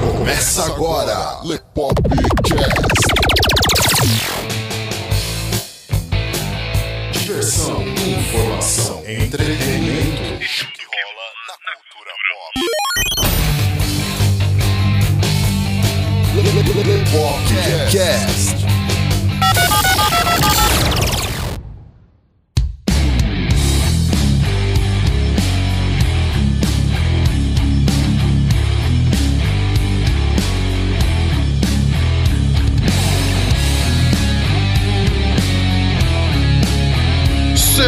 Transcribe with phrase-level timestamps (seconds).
[0.00, 2.14] Começa agora, Lepopcast.
[7.12, 10.42] Diversão, informação, entretenimento.
[10.42, 12.54] Isso que rola na cultura pop.
[16.86, 18.53] Lepopcast.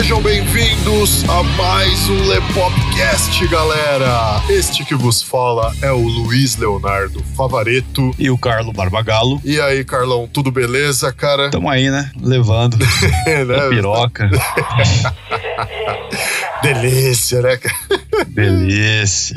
[0.06, 4.41] Sejam bem-vindos a mais um Lepopcast, galera!
[4.48, 8.15] Este que vos fala é o Luiz Leonardo Favareto.
[8.16, 9.41] E o Carlo Barbagalo.
[9.45, 11.51] E aí, Carlão, tudo beleza, cara?
[11.51, 12.12] Tamo aí, né?
[12.23, 12.79] Levando.
[13.27, 13.69] Né?
[13.69, 14.30] piroca.
[16.62, 18.05] Delícia, né, cara?
[18.24, 19.36] Delícia.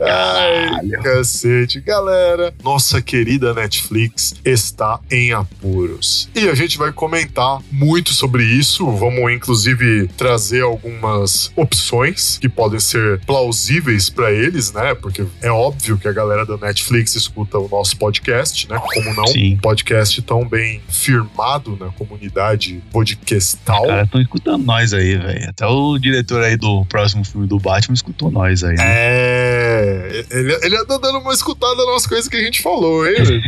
[0.00, 1.02] Ai, Caralho.
[1.02, 1.80] cacete.
[1.80, 6.28] Galera, nossa querida Netflix está em apuros.
[6.34, 8.90] E a gente vai comentar muito sobre isso.
[8.92, 14.94] Vamos, inclusive, trazer algumas opções que podem ser plausíveis para eles, né?
[14.94, 18.80] Porque é óbvio que a galera da Netflix escuta o nosso podcast, né?
[18.94, 19.26] Como não?
[19.26, 19.54] Sim.
[19.54, 23.82] Um podcast tão bem firmado na comunidade podcastal.
[23.82, 25.48] Os caras estão escutando nós aí, velho.
[25.50, 28.76] Até o diretor aí do próximo filme do Batman escutou nós aí.
[28.76, 28.84] Né?
[28.86, 33.42] É, ele, ele anda dando uma escutada nas coisas que a gente falou, hein?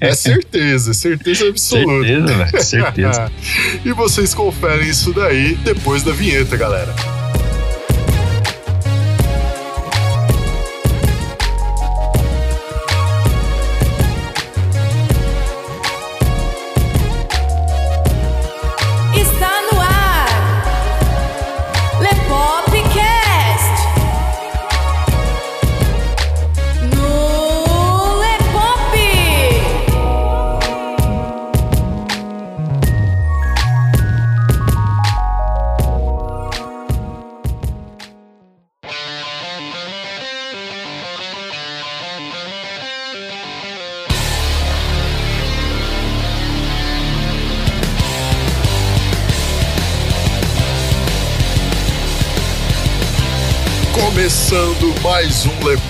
[0.00, 2.06] É certeza, certeza absoluta.
[2.06, 2.62] Certeza, velho.
[2.62, 3.32] Certeza.
[3.84, 6.94] e vocês conferem isso daí depois da vinheta, galera.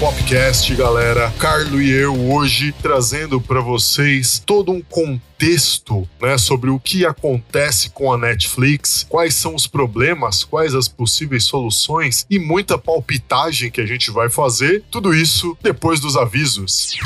[0.04, 1.32] Lepopcast, galera.
[1.38, 7.88] Carlo e eu hoje trazendo para vocês todo um contexto, né, sobre o que acontece
[7.88, 13.80] com a Netflix, quais são os problemas, quais as possíveis soluções e muita palpitagem que
[13.80, 14.84] a gente vai fazer.
[14.90, 16.98] Tudo isso depois dos avisos.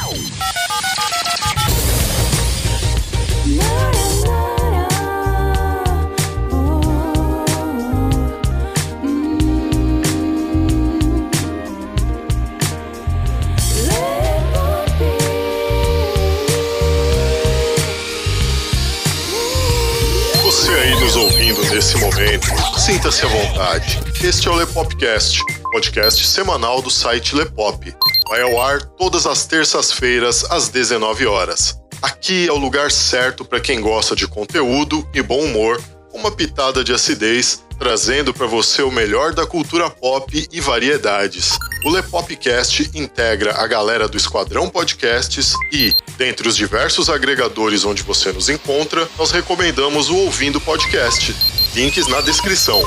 [20.78, 22.47] Aí nos ouvindo nesse momento,
[22.78, 24.00] sinta-se à vontade.
[24.22, 25.41] Este é o Lepopcast,
[25.72, 27.93] podcast semanal do site Lepop.
[28.28, 31.81] Vai ao ar todas as terças-feiras às 19 horas.
[32.00, 35.83] Aqui é o lugar certo para quem gosta de conteúdo e bom humor,
[36.15, 41.59] uma pitada de acidez, trazendo para você o melhor da cultura pop e variedades.
[41.84, 48.33] O Lepopcast integra a galera do Esquadrão Podcasts e, dentre os diversos agregadores onde você
[48.33, 51.34] nos encontra, nós recomendamos o Ouvindo Podcast.
[51.75, 52.83] Links na descrição.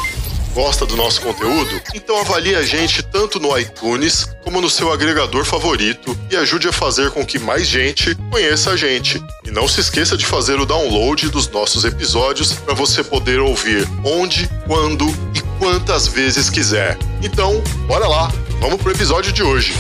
[0.54, 1.82] Gosta do nosso conteúdo?
[1.94, 6.74] Então avalie a gente tanto no iTunes como no seu agregador favorito e ajude a
[6.74, 9.24] fazer com que mais gente conheça a gente.
[9.46, 13.88] E não se esqueça de fazer o download dos nossos episódios para você poder ouvir
[14.04, 16.98] onde, quando e quantas vezes quiser.
[17.24, 18.30] Então, bora lá,
[18.60, 19.74] vamos pro episódio de hoje.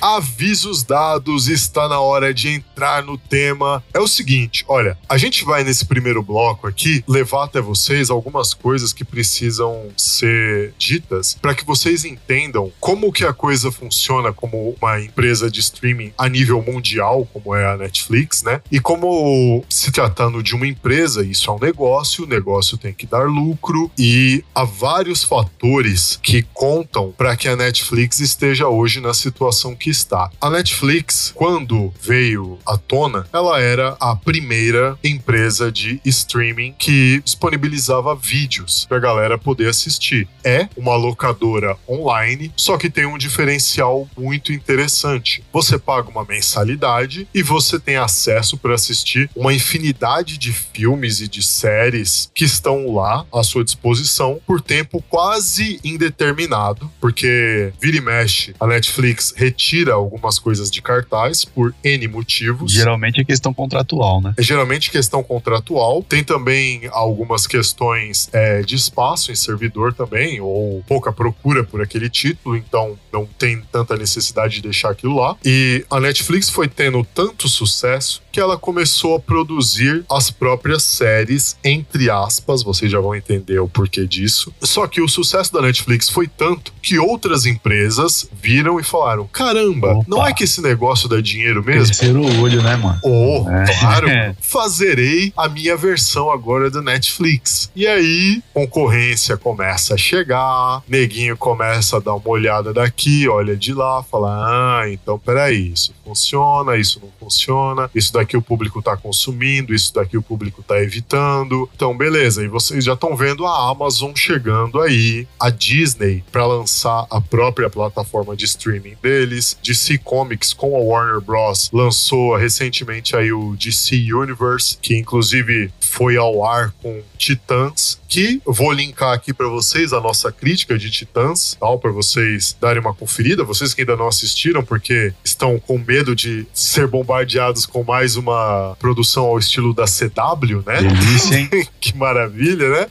[0.00, 2.67] Avisos dados, está na hora de entrar
[3.04, 3.82] no tema.
[3.92, 8.54] É o seguinte, olha, a gente vai nesse primeiro bloco aqui levar até vocês algumas
[8.54, 14.76] coisas que precisam ser ditas para que vocês entendam como que a coisa funciona como
[14.80, 18.60] uma empresa de streaming a nível mundial, como é a Netflix, né?
[18.70, 23.06] E como se tratando de uma empresa, isso é um negócio, o negócio tem que
[23.06, 29.14] dar lucro e há vários fatores que contam para que a Netflix esteja hoje na
[29.14, 30.30] situação que está.
[30.40, 38.14] A Netflix, quando veio à tona, ela era a primeira empresa de streaming que disponibilizava
[38.14, 40.28] vídeos pra galera poder assistir.
[40.44, 45.42] É uma locadora online, só que tem um diferencial muito interessante.
[45.52, 51.28] Você paga uma mensalidade e você tem acesso para assistir uma infinidade de filmes e
[51.28, 58.00] de séries que estão lá à sua disposição por tempo quase indeterminado, porque vira e
[58.00, 62.57] mexe, a Netflix retira algumas coisas de cartaz por N motivos.
[62.66, 64.34] Geralmente é questão contratual, né?
[64.36, 66.02] É geralmente questão contratual.
[66.02, 72.08] Tem também algumas questões é, de espaço em servidor também, ou pouca procura por aquele
[72.08, 75.36] título, então não tem tanta necessidade de deixar aquilo lá.
[75.44, 81.56] E a Netflix foi tendo tanto sucesso que ela começou a produzir as próprias séries,
[81.64, 84.54] entre aspas, vocês já vão entender o porquê disso.
[84.62, 89.94] Só que o sucesso da Netflix foi tanto que outras empresas viram e falaram: caramba,
[89.94, 90.04] Opa.
[90.06, 91.86] não é que esse negócio dá dinheiro mesmo?
[91.86, 93.00] Terceiro olho, né, mano?
[93.02, 93.64] Oh, É.
[93.80, 94.06] claro,
[94.40, 97.72] fazerei a minha versão agora do Netflix.
[97.74, 103.74] E aí, concorrência começa a chegar, neguinho começa a dar uma olhada daqui, olha de
[103.74, 108.96] lá, fala: ah, então peraí, isso funciona, isso não funciona, isso daqui o público tá
[108.96, 111.68] consumindo, isso daqui o público tá evitando.
[111.74, 117.06] Então, beleza, e vocês já estão vendo a Amazon chegando aí, a Disney para lançar
[117.10, 121.70] a própria plataforma de streaming deles, DC Comics com a Warner Bros.
[121.72, 128.52] lançou recentemente aí o DC Universe, que inclusive foi ao ar com Titãs, que eu
[128.52, 132.94] vou linkar aqui para vocês a nossa crítica de Titãs, tal, para vocês darem uma
[132.94, 138.16] conferida, vocês que ainda não assistiram porque estão com medo de ser bombardeados com mais
[138.16, 140.80] uma produção ao estilo da CW, né?
[140.80, 141.50] Delícia, hein?
[141.78, 142.86] que maravilha, né?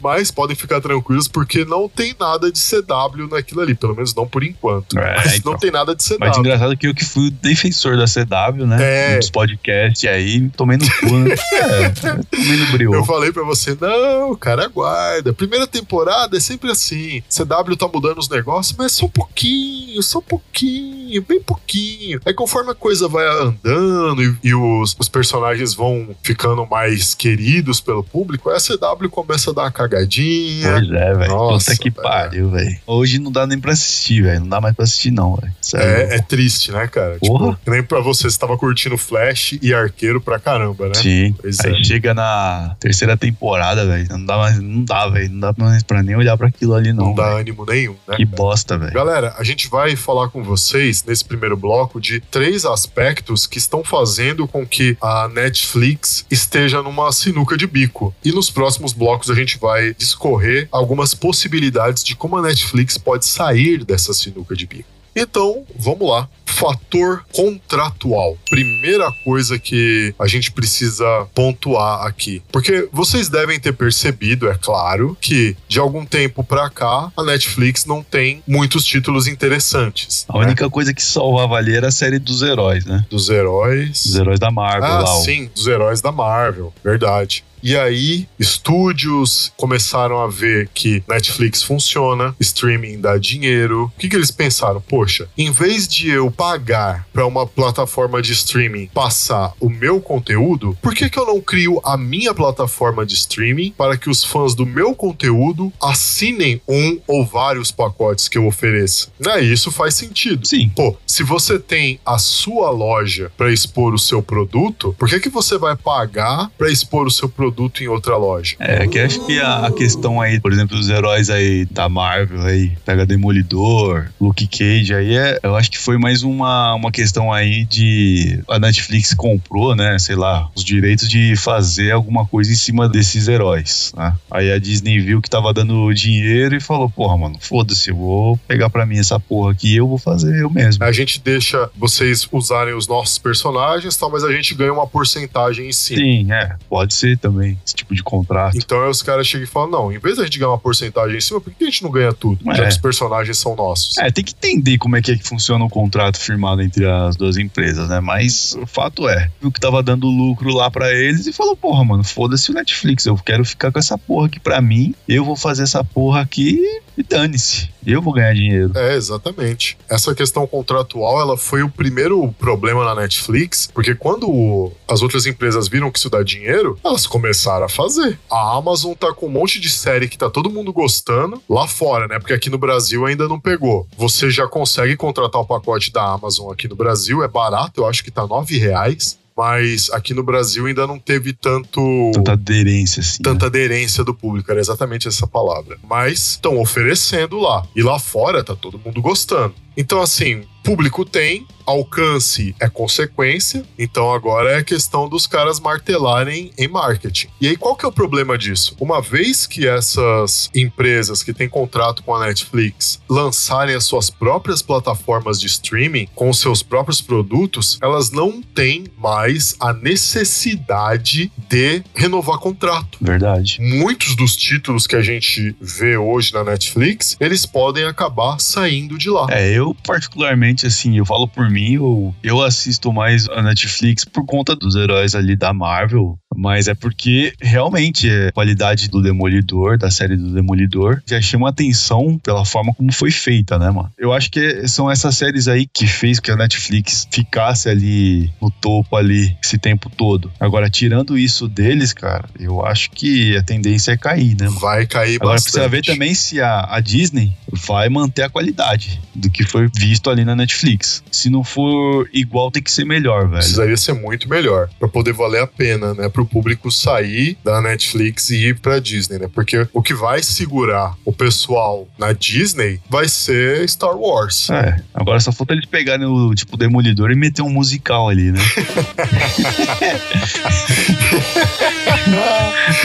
[0.00, 4.26] Mas podem ficar tranquilos porque não tem nada de CW naquilo ali, pelo menos não
[4.26, 4.98] por enquanto.
[4.98, 5.52] É, Mas então.
[5.52, 6.16] não tem nada de CW.
[6.18, 9.12] Mas engraçado que eu que fui o defensor da CW, né?
[9.12, 9.16] É.
[9.16, 11.34] Nos podcasts aí, tomei no cu, né?
[11.52, 12.96] é, tomei no brioco.
[12.96, 15.32] Eu falei pra você, não, cara, aguarda.
[15.32, 17.22] Primeira temporada é sempre assim.
[17.28, 22.20] CW tá mudando os negócios, mas só um pouquinho, só um pouquinho, bem pouquinho.
[22.24, 27.80] Aí conforme a coisa vai andando e, e os, os personagens vão ficando mais queridos
[27.80, 30.72] pelo público, aí a CW começa a dar uma cagadinha.
[30.72, 31.30] Pois é, velho.
[31.30, 32.02] Nossa, Puta que velho.
[32.02, 32.78] pariu, velho.
[32.86, 34.40] Hoje não dá nem pra assistir, velho.
[34.40, 35.52] Não dá mais pra assistir, não, velho.
[35.60, 36.12] Sério.
[36.12, 37.18] É, é triste, né, cara?
[37.20, 37.52] Porra.
[37.54, 40.94] Tipo, nem pra você, você tava curtindo Flash e Arqueiro pra caramba, né?
[40.94, 41.34] Sim.
[41.40, 41.84] Pois Aí é.
[41.84, 44.06] chega na terceira temporada, velho.
[44.10, 45.30] Não dá mais, não dá, velho.
[45.30, 47.06] Não dá mais pra nem olhar pra aquilo ali, não.
[47.06, 47.38] Não dá velho.
[47.38, 48.16] ânimo nenhum, né?
[48.16, 48.92] Que bosta, velho.
[48.92, 53.84] Galera, a gente vai falar com vocês nesse primeiro bloco de três aspectos que estão
[53.84, 58.14] fazendo com que a Netflix esteja numa sinuca de bico.
[58.24, 63.26] E nos próximos blocos a gente vai discorrer algumas possibilidades de como a Netflix pode
[63.26, 64.88] sair dessa sinuca de bico.
[65.14, 66.28] Então, vamos lá.
[66.46, 68.36] Fator contratual.
[68.48, 72.42] Primeira coisa que a gente precisa pontuar aqui.
[72.52, 77.84] Porque vocês devem ter percebido, é claro, que de algum tempo pra cá a Netflix
[77.86, 80.26] não tem muitos títulos interessantes.
[80.28, 80.44] A né?
[80.46, 83.04] única coisa que salvava ali era a série dos heróis, né?
[83.10, 84.04] Dos heróis.
[84.04, 85.16] Os heróis da Marvel Ah, lá.
[85.22, 87.44] sim, dos heróis da Marvel, verdade.
[87.62, 93.84] E aí, estúdios começaram a ver que Netflix funciona, streaming dá dinheiro.
[93.84, 94.80] O que, que eles pensaram?
[94.80, 100.76] Poxa, em vez de eu pagar para uma plataforma de streaming passar o meu conteúdo,
[100.82, 104.56] por que, que eu não crio a minha plataforma de streaming para que os fãs
[104.56, 109.06] do meu conteúdo assinem um ou vários pacotes que eu ofereça?
[109.20, 109.40] Né?
[109.40, 110.44] Isso faz sentido.
[110.44, 110.68] Sim.
[110.74, 115.28] Pô, se você tem a sua loja para expor o seu produto, por que, que
[115.28, 118.56] você vai pagar para expor o seu produto em outra loja?
[118.58, 122.42] É, que acho que a, a questão aí, por exemplo, dos heróis aí da Marvel
[122.42, 127.32] aí, pega Demolidor, Luke Cage aí, é, eu acho que foi mais uma, uma questão
[127.32, 132.56] aí de a Netflix comprou, né, sei lá, os direitos de fazer alguma coisa em
[132.56, 134.14] cima desses heróis, né?
[134.30, 138.36] Aí a Disney viu que tava dando dinheiro e falou, porra, mano, foda-se, eu vou
[138.48, 140.84] pegar pra mim essa porra aqui e eu vou fazer eu mesmo.
[140.84, 145.68] A gente deixa vocês usarem os nossos personagens, tal, mas a gente ganha uma porcentagem
[145.68, 146.00] em cima.
[146.00, 148.56] Sim, é, pode ser também esse tipo de contrato.
[148.56, 151.16] Então aí os caras chegam e falam: não, em vez da gente ganhar uma porcentagem
[151.16, 152.44] em cima, por que a gente não ganha tudo?
[152.54, 152.66] Já É.
[152.66, 153.98] que os personagens são nossos.
[153.98, 157.16] É, tem que entender como é que, é que funciona o contrato firmado entre as
[157.16, 158.00] duas empresas, né?
[158.00, 161.84] Mas o fato é, viu que tava dando lucro lá pra eles e falou, porra,
[161.84, 165.36] mano, foda-se o Netflix, eu quero ficar com essa porra aqui pra mim, eu vou
[165.36, 166.60] fazer essa porra aqui
[166.96, 167.70] e dane-se.
[167.84, 168.72] Eu vou ganhar dinheiro.
[168.76, 169.76] É, exatamente.
[169.88, 175.68] Essa questão contratual, ela foi o primeiro problema na Netflix, porque quando as outras empresas
[175.68, 178.18] viram que isso dá dinheiro, elas começaram a fazer.
[178.30, 182.06] A Amazon tá com um monte de série que tá todo mundo gostando lá fora,
[182.06, 182.18] né?
[182.18, 183.86] Porque aqui no Brasil ainda não pegou.
[183.96, 188.04] Você já consegue contratar o pacote da Amazon aqui no Brasil, é barato, eu acho
[188.04, 193.22] que tá nove reais mas aqui no Brasil ainda não teve tanto tanta aderência assim.
[193.22, 193.48] Tanta né?
[193.48, 195.78] aderência do público, era exatamente essa palavra.
[195.88, 197.66] Mas estão oferecendo lá.
[197.74, 199.54] E lá fora tá todo mundo gostando.
[199.76, 206.68] Então, assim, público tem, alcance é consequência, então agora é questão dos caras martelarem em
[206.68, 207.28] marketing.
[207.40, 208.76] E aí qual que é o problema disso?
[208.80, 214.62] Uma vez que essas empresas que têm contrato com a Netflix lançarem as suas próprias
[214.62, 222.38] plataformas de streaming com seus próprios produtos, elas não têm mais a necessidade de renovar
[222.38, 222.98] contrato.
[223.00, 223.58] Verdade.
[223.60, 229.10] Muitos dos títulos que a gente vê hoje na Netflix, eles podem acabar saindo de
[229.10, 229.26] lá.
[229.30, 234.24] É, eu particularmente assim, eu falo por mim, eu, eu assisto mais a Netflix por
[234.24, 239.90] conta dos heróis ali da Marvel, mas é porque realmente a qualidade do Demolidor, da
[239.90, 243.90] série do Demolidor, já chama atenção pela forma como foi feita, né, mano?
[243.98, 248.50] Eu acho que são essas séries aí que fez que a Netflix ficasse ali no
[248.50, 250.30] topo ali esse tempo todo.
[250.40, 254.46] Agora, tirando isso deles, cara, eu acho que a tendência é cair, né?
[254.46, 254.60] Mano?
[254.60, 255.52] Vai cair Agora bastante.
[255.52, 260.10] precisa ver também se a, a Disney vai manter a qualidade do que foi visto
[260.10, 261.02] ali na Netflix.
[261.10, 263.38] Se não for igual, tem que ser melhor, velho.
[263.38, 268.30] Precisaria ser muito melhor para poder valer a pena, né, pro público sair da Netflix
[268.30, 269.28] e ir pra Disney, né?
[269.32, 274.48] Porque o que vai segurar o pessoal na Disney vai ser Star Wars.
[274.50, 278.40] É, agora só falta eles pegarem o tipo Demolidor e meter um musical ali, né?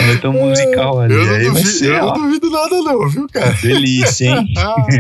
[0.08, 1.14] meter um musical ali.
[1.14, 3.52] Eu não, duvido, ser, eu não duvido nada não, viu, cara?
[3.62, 4.54] delícia, hein?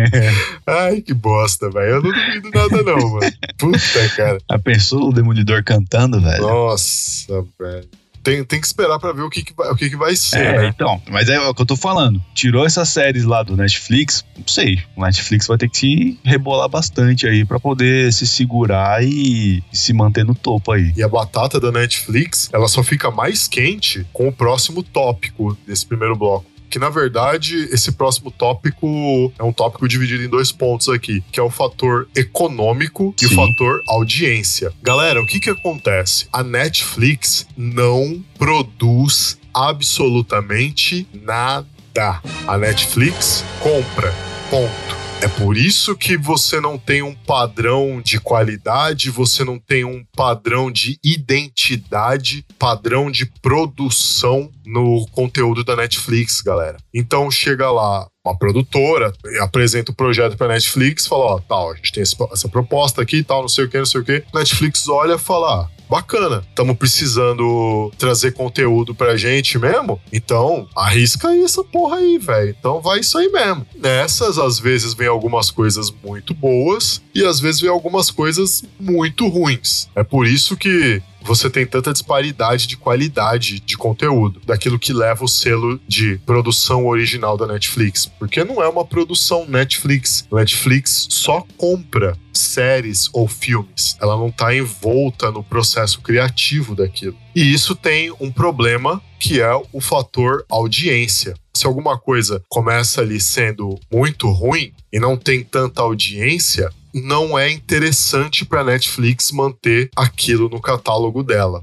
[0.65, 1.95] Ai, que bosta, velho.
[1.95, 3.31] Eu não duvido nada não, mano.
[3.57, 4.37] Puta, cara.
[4.49, 6.41] Já pensou o Demolidor cantando, velho?
[6.41, 7.87] Nossa, velho.
[8.27, 10.37] Tem, tem que esperar pra ver o que, que, vai, o que, que vai ser,
[10.39, 10.67] É, né?
[10.67, 12.21] então, mas é o que eu tô falando.
[12.33, 14.81] Tirou essas séries lá do Netflix, não sei.
[14.97, 19.77] O Netflix vai ter que se rebolar bastante aí pra poder se segurar e, e
[19.77, 20.91] se manter no topo aí.
[20.95, 25.85] E a batata da Netflix, ela só fica mais quente com o próximo tópico desse
[25.85, 26.45] primeiro bloco.
[26.69, 31.39] Que na verdade, esse próximo tópico é um tópico dividido em dois pontos aqui, que
[31.39, 33.35] é o fator econômico e o Sim.
[33.35, 34.73] fator audiência.
[34.81, 36.27] Galera, o que que acontece?
[36.31, 42.21] A Netflix não produz absolutamente nada.
[42.47, 44.13] A Netflix compra.
[44.49, 44.96] Ponto.
[45.19, 50.05] É por isso que você não tem um padrão de qualidade, você não tem um
[50.15, 56.77] padrão de identidade, padrão de produção no conteúdo da Netflix, galera.
[56.93, 61.93] Então chega lá uma produtora, apresenta o projeto pra Netflix, fala, ó, tal, a gente
[61.93, 64.23] tem essa proposta aqui tal, não sei o que, não sei o que.
[64.31, 71.29] Netflix olha e fala, ah, bacana, estamos precisando trazer conteúdo pra gente mesmo, então arrisca
[71.29, 72.55] aí essa porra aí, velho.
[72.57, 73.65] Então vai isso aí mesmo.
[73.75, 79.27] Nessas, às vezes, vem algumas coisas muito boas e às vezes vem algumas coisas muito
[79.27, 79.87] ruins.
[79.95, 85.25] É por isso que você tem tanta disparidade de qualidade de conteúdo, daquilo que leva
[85.25, 90.25] o selo de produção original da Netflix, porque não é uma produção Netflix.
[90.31, 97.17] Netflix só compra séries ou filmes, ela não está envolta no processo criativo daquilo.
[97.35, 101.33] E isso tem um problema que é o fator audiência.
[101.53, 106.69] Se alguma coisa começa ali sendo muito ruim e não tem tanta audiência,
[107.01, 111.61] não é interessante para Netflix manter aquilo no catálogo dela.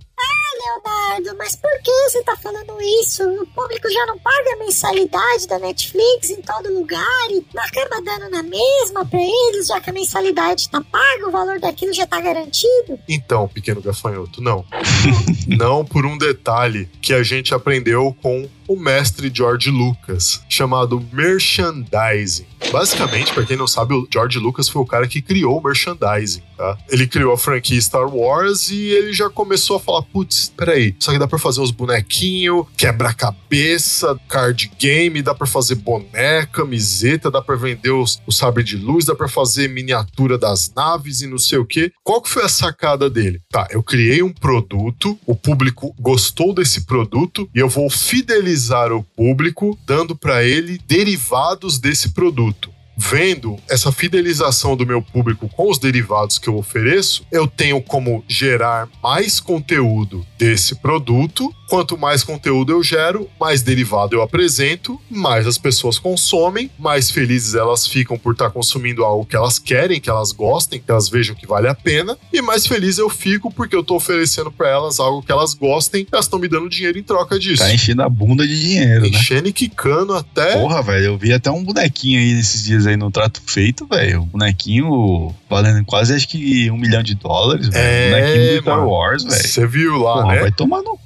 [0.65, 3.23] Leonardo, mas por que você tá falando isso?
[3.23, 8.31] O público já não paga a mensalidade da Netflix em todo lugar e acaba dando
[8.31, 12.21] na mesma pra eles, já que a mensalidade tá paga, o valor daquilo já tá
[12.21, 12.99] garantido.
[13.09, 14.65] Então, pequeno gafanhoto, não.
[15.47, 22.47] não por um detalhe que a gente aprendeu com o mestre George Lucas, chamado merchandising.
[22.73, 26.43] Basicamente, para quem não sabe, o George Lucas foi o cara que criou o merchandising,
[26.57, 26.79] tá?
[26.89, 31.13] Ele criou a franquia Star Wars e ele já começou a falar: putz, peraí, só
[31.13, 37.43] que dá pra fazer uns bonequinhos, quebra-cabeça, card game, dá pra fazer boneca, camiseta, dá
[37.43, 41.39] pra vender os, o sabre de luz, dá pra fazer miniatura das naves e não
[41.39, 41.93] sei o que.
[42.03, 43.41] Qual que foi a sacada dele?
[43.51, 48.54] Tá, eu criei um produto, o público gostou desse produto e eu vou fidelizar
[48.93, 52.74] o público dando pra ele derivados desse produto.
[52.97, 58.25] Vendo essa fidelização do meu público com os derivados que eu ofereço, eu tenho como
[58.29, 61.55] gerar mais conteúdo desse produto.
[61.69, 67.55] Quanto mais conteúdo eu gero, mais derivado eu apresento, mais as pessoas consomem, mais felizes
[67.55, 71.35] elas ficam por estar consumindo algo que elas querem, que elas gostem, que elas vejam
[71.35, 75.01] que vale a pena, e mais feliz eu fico porque eu tô oferecendo para elas
[75.01, 77.63] algo que elas gostem, elas estão me dando dinheiro em troca disso.
[77.63, 79.09] Tá enchendo a bunda de dinheiro, né?
[79.09, 80.59] Enchendo e quicando até.
[80.59, 84.23] Porra, velho, eu vi até um bonequinho aí nesses dias aí no trato feito, velho.
[84.23, 87.85] Um bonequinho valendo quase acho que um milhão de dólares, velho.
[87.85, 88.89] É, um bonequinho do Star.
[88.89, 89.49] Wars, velho.
[89.49, 90.41] Você viu lá, Porra, né?
[90.41, 90.99] vai tomar no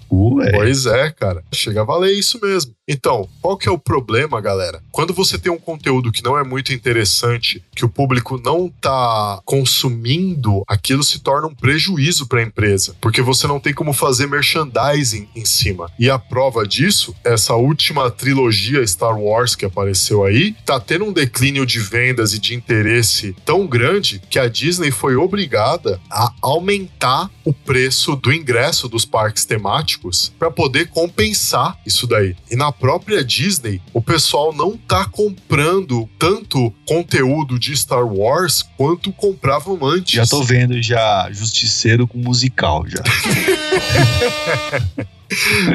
[0.53, 1.45] Pois é, cara.
[1.53, 2.73] Chega a valer isso mesmo.
[2.89, 4.83] Então, qual que é o problema, galera?
[4.91, 9.41] Quando você tem um conteúdo que não é muito interessante, que o público não tá
[9.45, 14.27] consumindo, aquilo se torna um prejuízo para a empresa, porque você não tem como fazer
[14.27, 15.91] merchandising em cima.
[15.99, 21.13] E a prova disso, essa última trilogia Star Wars que apareceu aí, tá tendo um
[21.13, 27.31] declínio de vendas e de interesse tão grande que a Disney foi obrigada a aumentar
[27.45, 29.98] o preço do ingresso dos parques temáticos
[30.39, 32.35] para poder compensar isso daí.
[32.51, 39.13] E na própria Disney, o pessoal não tá comprando tanto conteúdo de Star Wars quanto
[39.13, 40.15] compravam antes.
[40.15, 43.03] Já tô vendo já Justiceiro com musical já.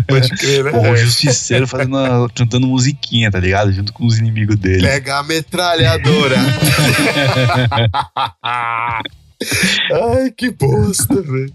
[0.07, 0.71] Pode crer, né?
[0.71, 3.71] Porra, o Justiceiro fazendo uma- cantando musiquinha, tá ligado?
[3.71, 4.81] Junto com os inimigos dele.
[4.81, 6.37] Pega a metralhadora.
[9.91, 11.53] Ai, que bosta, velho.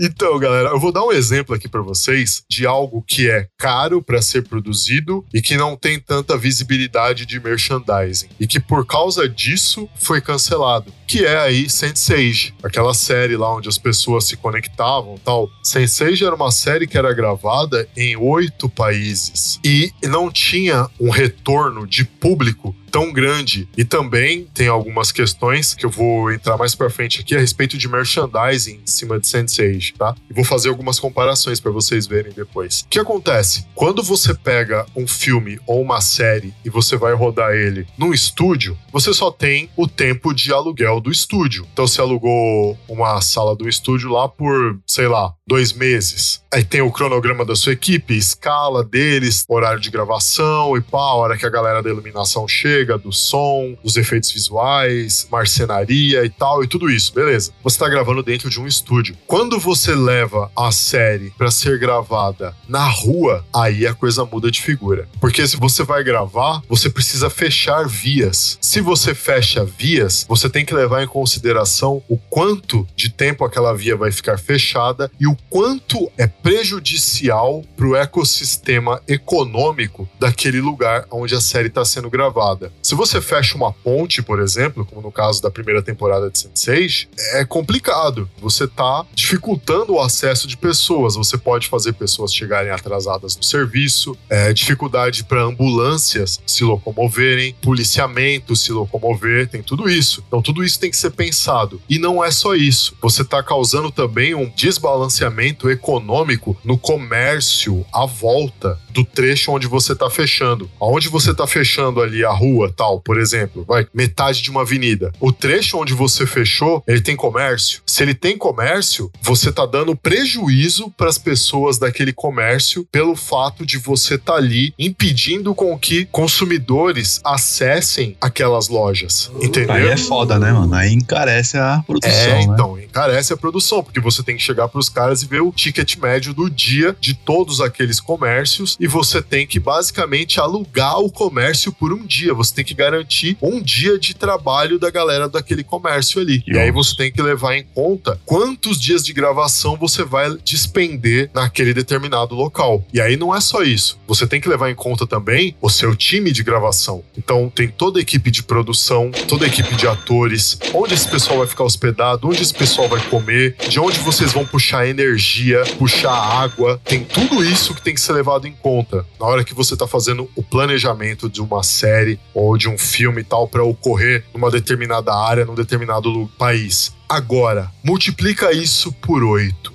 [0.00, 4.02] Então, galera, eu vou dar um exemplo aqui pra vocês de algo que é caro
[4.02, 9.28] pra ser produzido e que não tem tanta visibilidade de merchandising e que por causa
[9.28, 15.16] disso foi cancelado, que é aí Sense8, aquela série lá onde as pessoas se conectavam,
[15.24, 15.48] tal.
[15.64, 21.86] Sense8 era uma série que era gravada em oito países e não tinha um retorno
[21.86, 23.68] de público tão grande.
[23.76, 27.76] E também tem algumas questões que eu vou entrar mais pra frente aqui a respeito
[27.76, 30.14] de merchandising em cima de Sense8, tá?
[30.28, 32.80] E vou fazer algumas comparações pra vocês verem depois.
[32.80, 33.66] O que acontece?
[33.74, 38.76] Quando você pega um filme ou uma série e você vai rodar ele num estúdio,
[38.92, 41.66] você só tem o tempo de aluguel do estúdio.
[41.72, 46.42] Então você alugou uma sala do estúdio lá por, sei lá, dois meses.
[46.56, 51.36] Aí tem o cronograma da sua equipe, escala deles, horário de gravação e pá, hora
[51.36, 56.66] que a galera da iluminação chega, do som, dos efeitos visuais, marcenaria e tal, e
[56.66, 57.52] tudo isso, beleza.
[57.62, 59.14] Você tá gravando dentro de um estúdio.
[59.26, 64.62] Quando você leva a série pra ser gravada na rua, aí a coisa muda de
[64.62, 65.06] figura.
[65.20, 68.56] Porque se você vai gravar, você precisa fechar vias.
[68.62, 73.74] Se você fecha vias, você tem que levar em consideração o quanto de tempo aquela
[73.74, 81.04] via vai ficar fechada e o quanto é prejudicial para o ecossistema econômico daquele lugar
[81.10, 82.72] onde a série está sendo gravada.
[82.80, 87.08] Se você fecha uma ponte, por exemplo, como no caso da primeira temporada de Sense8,
[87.32, 88.30] é complicado.
[88.38, 91.16] Você está dificultando o acesso de pessoas.
[91.16, 98.54] Você pode fazer pessoas chegarem atrasadas no serviço, é, dificuldade para ambulâncias se locomoverem, policiamento
[98.54, 100.22] se locomover, tem tudo isso.
[100.28, 101.82] Então tudo isso tem que ser pensado.
[101.88, 102.96] E não é só isso.
[103.02, 106.25] Você está causando também um desbalanceamento econômico
[106.64, 110.70] no comércio à volta do trecho onde você está fechando.
[110.80, 115.12] Aonde você está fechando ali a rua, tal, por exemplo, vai metade de uma avenida.
[115.20, 117.82] O trecho onde você fechou, ele tem comércio.
[117.96, 123.64] Se ele tem comércio, você está dando prejuízo para as pessoas daquele comércio pelo fato
[123.64, 129.30] de você estar ali impedindo com que consumidores acessem aquelas lojas.
[129.40, 129.72] Entendeu?
[129.72, 130.74] Aí é foda, né, mano?
[130.74, 132.42] Aí encarece a produção, É, né?
[132.42, 135.96] então, encarece a produção, porque você tem que chegar pros caras e ver o ticket
[135.96, 141.72] médio do dia de todos aqueles comércios e você tem que basicamente alugar o comércio
[141.72, 142.34] por um dia.
[142.34, 146.44] Você tem que garantir um dia de trabalho da galera daquele comércio ali.
[146.46, 147.85] E aí você tem que levar em conta
[148.24, 152.84] quantos dias de gravação você vai despender naquele determinado local.
[152.92, 153.98] E aí não é só isso.
[154.06, 157.04] Você tem que levar em conta também o seu time de gravação.
[157.16, 161.38] Então tem toda a equipe de produção, toda a equipe de atores, onde esse pessoal
[161.38, 166.12] vai ficar hospedado, onde esse pessoal vai comer, de onde vocês vão puxar energia, puxar
[166.12, 166.80] água.
[166.84, 169.86] Tem tudo isso que tem que ser levado em conta na hora que você tá
[169.86, 174.50] fazendo o planejamento de uma série ou de um filme e tal para ocorrer numa
[174.50, 176.95] determinada área, num determinado país.
[177.08, 179.72] Agora, multiplica isso por oito.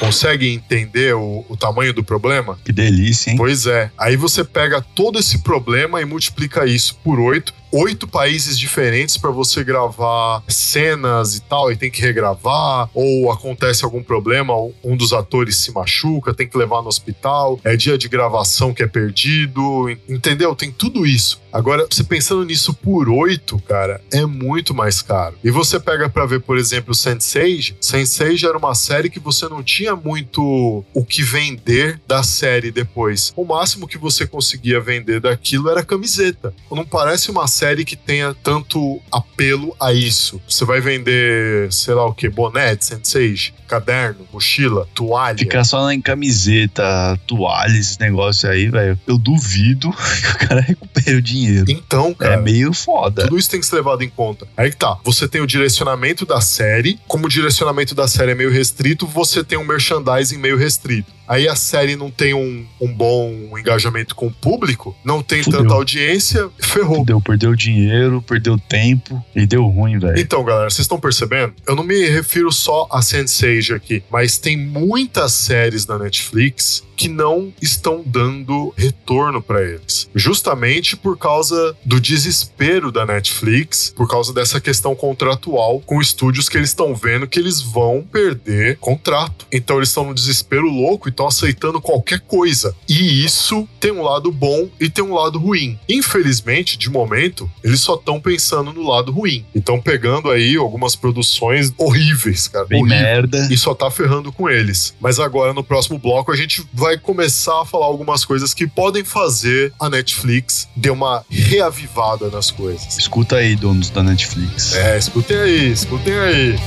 [0.00, 2.58] Consegue entender o, o tamanho do problema?
[2.64, 3.36] Que delícia, hein?
[3.36, 3.90] Pois é.
[3.98, 9.30] Aí você pega todo esse problema e multiplica isso por 8, oito países diferentes para
[9.30, 15.12] você gravar cenas e tal, e tem que regravar, ou acontece algum problema, um dos
[15.12, 19.88] atores se machuca, tem que levar no hospital, é dia de gravação que é perdido,
[20.08, 20.54] entendeu?
[20.54, 21.40] Tem tudo isso.
[21.52, 25.36] Agora, você pensando nisso por oito, cara, é muito mais caro.
[25.42, 27.74] E você pega para ver, por exemplo, Sense8.
[27.80, 33.32] Sense8 era uma série que você não tinha muito o que vender da série depois.
[33.36, 36.54] O máximo que você conseguia vender daquilo era camiseta.
[36.70, 40.40] Não parece uma série que tenha tanto apelo a isso.
[40.48, 45.38] Você vai vender, sei lá o que, boné de Sense8, caderno, mochila, toalha.
[45.38, 48.98] Ficar só em camiseta, toalha, esses negócios aí, velho.
[49.06, 49.90] Eu duvido
[50.38, 51.66] que o cara recupere o dinheiro.
[51.68, 53.22] Então, cara, É meio foda.
[53.24, 54.46] Tudo isso tem que ser levado em conta.
[54.56, 54.98] Aí que tá.
[55.04, 56.98] Você tem o direcionamento da série.
[57.06, 61.20] Como o direcionamento da série é meio restrito, você tem um merchandising meio restrito.
[61.30, 65.62] Aí a série não tem um, um bom engajamento com o público, não tem Fudeu.
[65.62, 67.04] tanta audiência, ferrou.
[67.04, 70.18] Deu, perdeu dinheiro, perdeu tempo e deu ruim, velho.
[70.18, 71.54] Então, galera, vocês estão percebendo?
[71.66, 77.08] Eu não me refiro só a Sense8 aqui, mas tem muitas séries na Netflix que
[77.08, 80.10] não estão dando retorno para eles.
[80.14, 86.58] Justamente por causa do desespero da Netflix, por causa dessa questão contratual com estúdios que
[86.58, 89.46] eles estão vendo que eles vão perder contrato.
[89.50, 92.76] Então eles estão no desespero louco e estão aceitando qualquer coisa.
[92.86, 95.78] E isso tem um lado bom e tem um lado ruim.
[95.88, 99.42] Infelizmente, de momento, eles só estão pensando no lado ruim.
[99.54, 102.66] E estão pegando aí algumas produções horríveis, cara.
[102.66, 103.48] Bem horríveis merda.
[103.50, 104.94] e só tá ferrando com eles.
[105.00, 109.04] Mas agora, no próximo bloco, a gente vai começar a falar algumas coisas que podem
[109.04, 112.98] fazer a Netflix dar uma reavivada nas coisas.
[112.98, 114.74] Escuta aí, donos da Netflix.
[114.74, 116.58] É, escutem aí, escutem aí.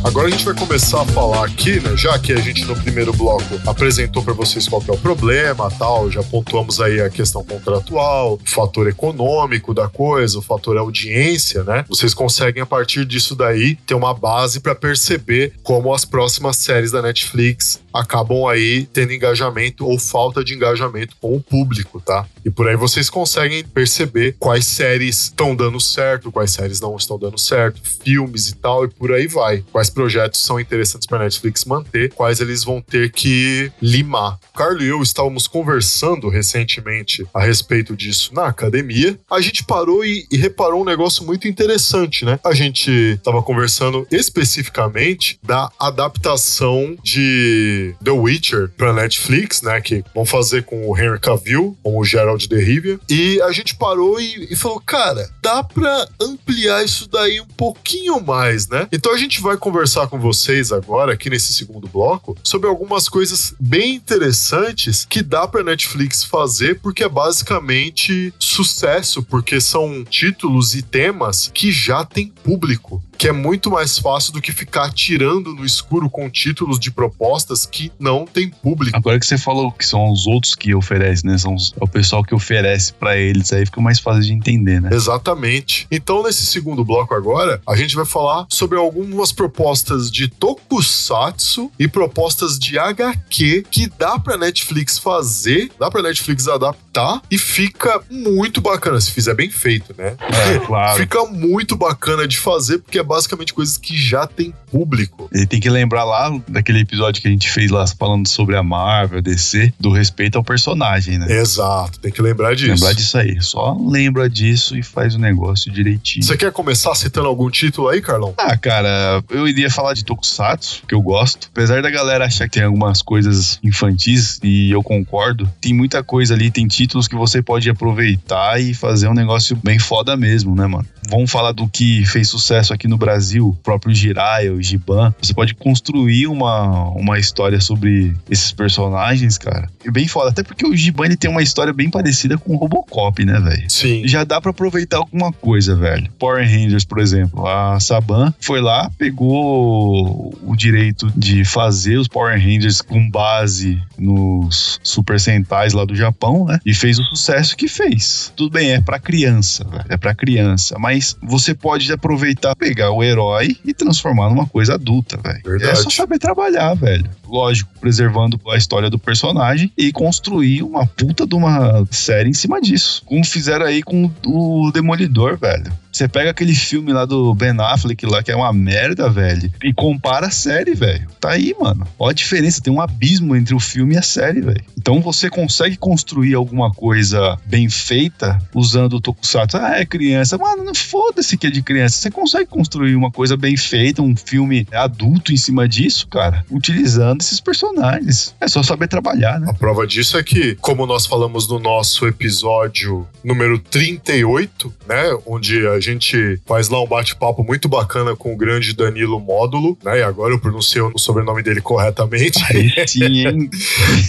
[0.04, 1.96] Agora a gente vai começar a falar aqui, né?
[1.96, 6.10] Já que a gente no primeiro bloco apresentou pra vocês qual é o problema, tal,
[6.10, 11.86] já pontuamos aí a questão contratual, o fator econômico da coisa, o fator audiência, né?
[11.88, 16.92] Vocês conseguem a partir disso daí ter uma base pra perceber como as próximas séries
[16.92, 22.26] da Netflix acabam aí tendo engajamento ou falta de engajamento com o público, tá?
[22.44, 27.18] E por aí vocês conseguem perceber quais séries estão dando certo, quais séries não estão
[27.18, 29.64] dando certo, filmes e tal, e por aí vai.
[29.70, 34.38] Quais projetos são interessantes para Netflix manter, quais eles vão ter que limar.
[34.52, 39.18] O Carlos e eu estávamos conversando recentemente a respeito disso na academia.
[39.30, 42.38] A gente parou e, e reparou um negócio muito interessante, né?
[42.44, 49.80] A gente estava conversando especificamente da adaptação de The Witcher para Netflix, né?
[49.80, 52.98] Que vão fazer com o Henry Cavill, com o Gerald de Rivia.
[53.08, 58.20] E a gente parou e, e falou, cara, dá pra ampliar isso daí um pouquinho
[58.20, 58.88] mais, né?
[58.92, 63.54] Então a gente vai conversar com vocês agora, aqui nesse segundo bloco, sobre algumas coisas
[63.58, 70.82] bem interessantes que dá pra Netflix fazer, porque é basicamente sucesso, porque são títulos e
[70.82, 73.02] temas que já tem público.
[73.18, 77.64] Que é muito mais fácil do que ficar tirando no escuro com títulos de propostas
[77.66, 78.96] que não tem público.
[78.96, 81.38] Agora que você falou que são os outros que oferecem, né?
[81.38, 84.80] São os- é o pessoal que oferece pra eles, aí fica mais fácil de entender,
[84.80, 84.90] né?
[84.92, 85.86] Exatamente.
[85.90, 91.88] Então, nesse segundo bloco agora, a gente vai falar sobre algumas propostas de tokusatsu e
[91.88, 98.60] propostas de HQ que dá pra Netflix fazer, dá pra Netflix adaptar e fica muito
[98.60, 100.16] bacana, se fizer bem feito, né?
[100.20, 100.98] É, claro.
[101.04, 105.28] Fica muito bacana de fazer, porque é basicamente coisas que já tem público.
[105.32, 108.62] Ele tem que lembrar lá daquele episódio que a gente fez lá falando sobre a
[108.62, 111.26] Marvel, DC, do respeito ao personagem, né?
[111.30, 112.72] Exato, tem que lembrar disso.
[112.72, 113.40] Lembrar disso aí.
[113.40, 116.24] Só lembra disso e faz o negócio direitinho.
[116.24, 118.34] Você quer começar citando algum título aí, Carlão?
[118.36, 121.48] Ah, cara, eu iria falar de Tokusatsu, que eu gosto.
[121.52, 126.34] Apesar da galera achar que tem algumas coisas infantis, e eu concordo, tem muita coisa
[126.34, 130.66] ali, tem títulos que você pode aproveitar e fazer um negócio bem foda mesmo, né,
[130.66, 130.86] mano?
[131.10, 135.14] Vamos falar do que fez sucesso aqui no Brasil, o próprio Jiraiya, o Giban.
[135.20, 139.68] Você pode construir uma, uma história sobre esses personagens, cara.
[139.84, 140.30] E bem foda.
[140.30, 143.70] Até porque o Giban ele tem uma história bem parecida com o Robocop, né, velho?
[143.70, 144.06] Sim.
[144.06, 146.10] já dá pra aproveitar alguma coisa, velho.
[146.18, 152.38] Power Rangers, por exemplo, a Saban foi lá, pegou o direito de fazer os Power
[152.38, 156.58] Rangers com base nos Super Sentais lá do Japão, né?
[156.64, 158.32] E fez o sucesso que fez.
[158.36, 159.84] Tudo bem, é pra criança, velho.
[159.88, 160.76] É pra criança.
[160.78, 165.62] Mas você pode aproveitar, pegar o herói e transformar numa coisa adulta, velho.
[165.62, 167.10] É só saber trabalhar, velho.
[167.26, 172.60] Lógico, preservando a história do personagem e construir uma puta de uma série em cima
[172.60, 173.02] disso.
[173.06, 175.72] Como fizeram aí com o Demolidor, velho.
[175.94, 179.72] Você pega aquele filme lá do Ben Affleck lá, que é uma merda, velho, e
[179.72, 181.06] compara a série, velho.
[181.20, 181.86] Tá aí, mano.
[181.96, 184.60] Olha a diferença, tem um abismo entre o filme e a série, velho.
[184.76, 189.56] Então você consegue construir alguma coisa bem feita usando o Tokusatsu.
[189.56, 190.36] Ah, é criança.
[190.36, 191.98] Mano, não foda-se que é de criança.
[191.98, 197.20] Você consegue construir uma coisa bem feita, um filme adulto em cima disso, cara, utilizando
[197.20, 198.34] esses personagens.
[198.40, 199.46] É só saber trabalhar, né?
[199.48, 205.16] A prova disso é que, como nós falamos no nosso episódio número 38, né?
[205.24, 209.98] Onde a gente faz lá um bate-papo muito bacana com o grande Danilo Módulo, né?
[209.98, 212.42] E agora eu pronunciei o sobrenome dele corretamente.
[212.50, 213.50] Aí sim, hein?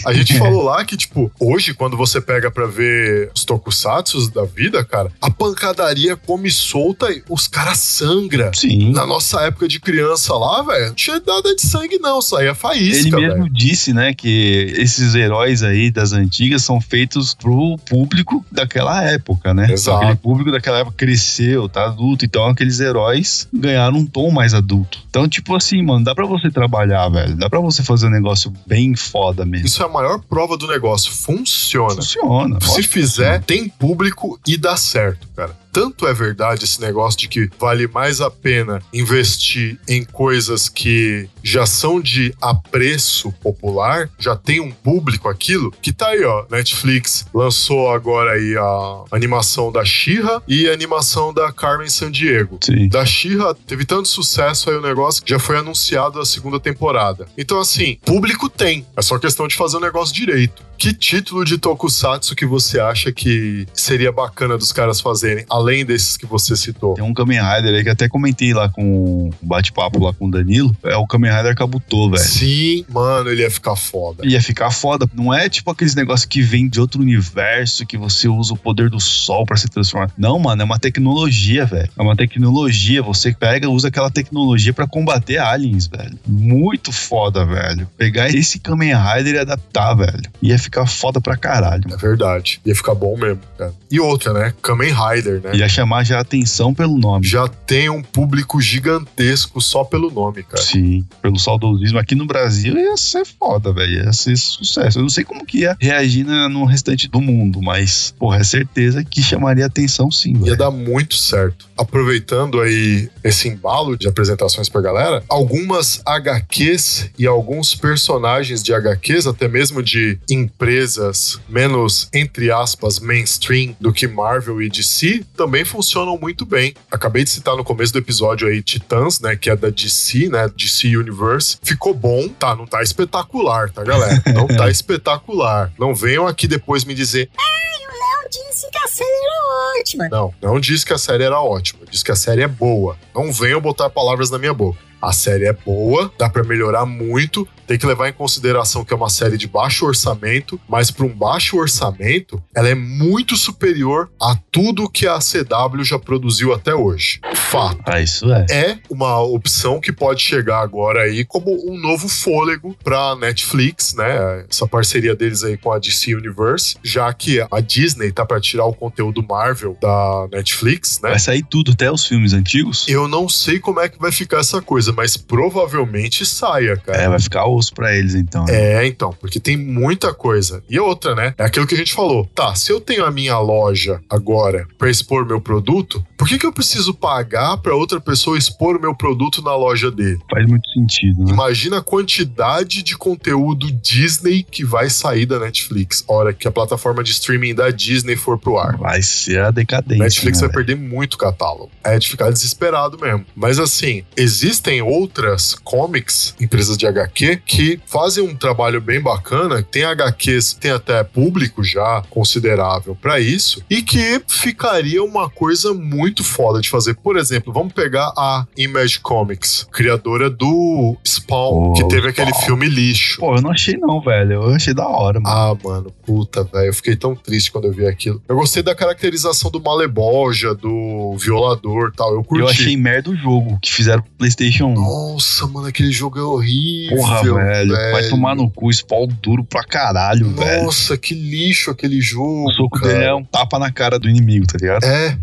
[0.04, 4.44] A gente falou lá que, tipo, hoje, quando você pega pra ver os tokusatsus da
[4.44, 8.50] vida, cara, a pancadaria come solta e os caras sangra.
[8.54, 8.92] Sim.
[8.92, 12.20] Na nossa época de criança lá, velho, não tinha nada de sangue, não.
[12.22, 17.78] Saía faísca, Ele mesmo disse, né, que esses heróis aí das antigas são feitos pro
[17.88, 19.70] público daquela época, né?
[19.70, 19.98] Exato.
[19.98, 24.98] Aquele público daquela época cresceu, tá adulto, então aqueles heróis ganharam um tom mais adulto.
[25.08, 27.36] Então, tipo assim, mano, dá pra você trabalhar, velho.
[27.36, 29.66] Dá pra você fazer um negócio bem foda mesmo.
[29.66, 31.12] Isso é a maior prova do negócio.
[31.12, 31.94] Funciona.
[31.96, 32.60] Funciona.
[32.60, 35.56] Se fizer, tem público e dá certo, cara.
[35.76, 41.28] Tanto é verdade esse negócio de que vale mais a pena investir em coisas que
[41.42, 46.46] já são de apreço popular, já tem um público aquilo, que tá aí, ó.
[46.50, 52.58] Netflix lançou agora aí a animação da She-Ra e a animação da Carmen Sandiego.
[52.62, 52.88] Sim.
[52.88, 57.26] Da She-Ra teve tanto sucesso aí o negócio que já foi anunciado a segunda temporada.
[57.36, 58.86] Então, assim, público tem.
[58.96, 60.64] É só questão de fazer o negócio direito.
[60.78, 66.16] Que título de tokusatsu que você acha que seria bacana dos caras fazerem, além desses
[66.16, 66.94] que você citou?
[66.94, 70.30] Tem um Kamen Rider aí que até comentei lá com o bate-papo lá com o
[70.30, 70.76] Danilo.
[70.84, 72.22] É o Kamen Rider Kabuto, velho.
[72.22, 74.26] Sim, mano, ele ia ficar foda.
[74.26, 75.08] Ia ficar foda.
[75.14, 78.90] Não é tipo aqueles negócios que vem de outro universo, que você usa o poder
[78.90, 80.10] do sol pra se transformar.
[80.16, 81.88] Não, mano, é uma tecnologia, velho.
[81.98, 83.02] É uma tecnologia.
[83.02, 86.18] Você pega, usa aquela tecnologia pra combater aliens, velho.
[86.26, 87.88] Muito foda, velho.
[87.96, 90.22] Pegar esse Kamen Rider e adaptar, velho.
[90.42, 91.84] Ia ficar foda pra caralho.
[91.92, 92.60] É verdade.
[92.66, 93.72] Ia ficar bom mesmo, cara.
[93.90, 94.52] E outra, né?
[94.60, 95.54] Kamen Rider, né?
[95.54, 97.26] Ia chamar já atenção pelo nome.
[97.26, 100.62] Já tem um público gigantesco só pelo nome, cara.
[100.62, 101.98] Sim, pelo saudosismo.
[101.98, 104.04] Aqui no Brasil ia ser foda, velho.
[104.04, 104.98] Ia ser sucesso.
[104.98, 109.04] Eu não sei como que ia reagir no restante do mundo, mas, porra, é certeza
[109.04, 110.56] que chamaria atenção sim, Ia velho.
[110.56, 111.66] dar muito certo.
[111.78, 119.26] Aproveitando aí esse embalo de apresentações pra galera, algumas HQs e alguns personagens de HQs,
[119.26, 120.18] até mesmo de
[120.56, 126.74] empresas menos, entre aspas, mainstream do que Marvel e DC, também funcionam muito bem.
[126.90, 130.48] Acabei de citar no começo do episódio aí Titãs, né, que é da DC, né,
[130.56, 131.58] DC Universe.
[131.62, 132.56] Ficou bom, tá?
[132.56, 134.22] Não tá espetacular, tá, galera?
[134.32, 135.70] Não tá espetacular.
[135.78, 140.08] Não venham aqui depois me dizer, Não disse que a série era ótima.
[140.08, 141.80] Não, não disse que a série era ótima.
[141.88, 142.96] Disse que a série é boa.
[143.14, 144.78] Não venham botar palavras na minha boca.
[145.00, 147.46] A série é boa, dá pra melhorar muito.
[147.66, 151.08] Tem que levar em consideração que é uma série de baixo orçamento, mas para um
[151.12, 157.20] baixo orçamento, ela é muito superior a tudo que a CW já produziu até hoje.
[157.34, 158.46] Fato Ah, isso é.
[158.50, 164.44] é uma opção que pode chegar agora aí como um novo fôlego para Netflix, né?
[164.48, 168.64] Essa parceria deles aí com a DC Universe, já que a Disney tá para tirar
[168.66, 171.10] o conteúdo Marvel da Netflix, né?
[171.10, 172.86] Vai sair tudo, até os filmes antigos.
[172.88, 176.98] Eu não sei como é que vai ficar essa coisa, mas provavelmente saia, cara.
[177.02, 178.44] É, vai ficar osso pra eles então.
[178.46, 178.82] né?
[178.82, 180.62] É, então, porque tem muita coisa.
[180.68, 181.34] E outra, né?
[181.36, 182.28] É aquilo que a gente falou.
[182.34, 186.46] Tá, se eu tenho a minha loja agora pra expor meu produto, por que, que
[186.46, 190.18] eu preciso pagar pra outra pessoa expor o meu produto na loja dele?
[190.30, 191.32] Faz muito sentido, né?
[191.32, 197.04] Imagina a quantidade de conteúdo Disney que vai sair da Netflix, hora que a plataforma
[197.04, 198.76] de streaming da Disney for pro ar.
[198.78, 200.02] Vai ser a decadência.
[200.02, 201.70] Netflix né, vai perder muito catálogo.
[201.84, 203.26] É de ficar desesperado mesmo.
[203.34, 209.62] Mas assim, existem outras comics, empresas de HQ, que fazem um trabalho bem bacana.
[209.62, 216.22] Tem HQs, tem até público já considerável pra isso, e que ficaria uma coisa muito
[216.24, 216.94] foda de fazer.
[216.96, 222.66] Por exemplo, vamos pegar a Image Comics, criadora do Spawn, Oh, que teve aquele filme
[222.68, 223.18] lixo.
[223.20, 224.34] Pô, eu não achei não, velho.
[224.34, 225.34] Eu achei da hora, mano.
[225.36, 226.66] Ah, mano, puta, velho.
[226.66, 228.20] Eu fiquei tão triste quando eu vi aquilo.
[228.28, 232.12] Eu gostei da caracterização do Maleboja, do violador e tal.
[232.14, 232.42] Eu curti.
[232.42, 234.74] eu achei merda o jogo que fizeram pro PlayStation 1.
[234.74, 236.96] Nossa, mano, aquele jogo é horrível.
[236.96, 237.72] Porra, velho.
[237.92, 240.64] Vai tomar no cu, spawn duro pra caralho, velho.
[240.64, 242.48] Nossa, que lixo aquele jogo.
[242.48, 242.92] O soco cara.
[242.92, 244.84] dele é um tapa na cara do inimigo, tá ligado?
[244.84, 245.16] É,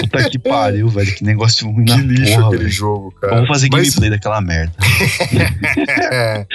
[0.00, 1.14] Puta que pariu, velho.
[1.14, 2.70] Que negócio ruim que na lixo porra, aquele velho.
[2.70, 3.34] jogo, cara.
[3.34, 4.72] Vamos fazer Mas- gameplay daquela merda.
[6.12, 6.46] É.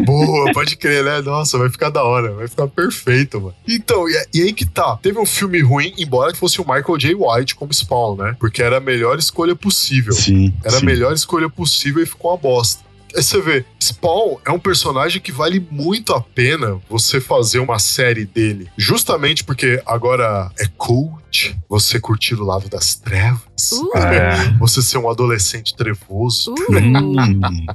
[0.00, 1.20] Boa, pode crer, né?
[1.22, 3.54] Nossa, vai ficar da hora, vai ficar perfeito, mano.
[3.66, 4.96] Então, e, e aí que tá.
[5.02, 7.14] Teve um filme ruim, embora que fosse o Michael J.
[7.14, 8.36] White como Spawn, né?
[8.38, 10.12] Porque era a melhor escolha possível.
[10.12, 10.52] Sim.
[10.64, 10.86] Era a sim.
[10.86, 12.84] melhor escolha possível e ficou uma bosta.
[13.14, 17.78] Aí você vê, Spawn é um personagem que vale muito a pena você fazer uma
[17.78, 18.68] série dele.
[18.76, 23.40] Justamente porque agora é cult, você curtir o lado das trevas,
[23.72, 24.50] Uh, É.
[24.58, 26.52] você ser um adolescente trevoso.
[26.52, 27.66] uh, Hum.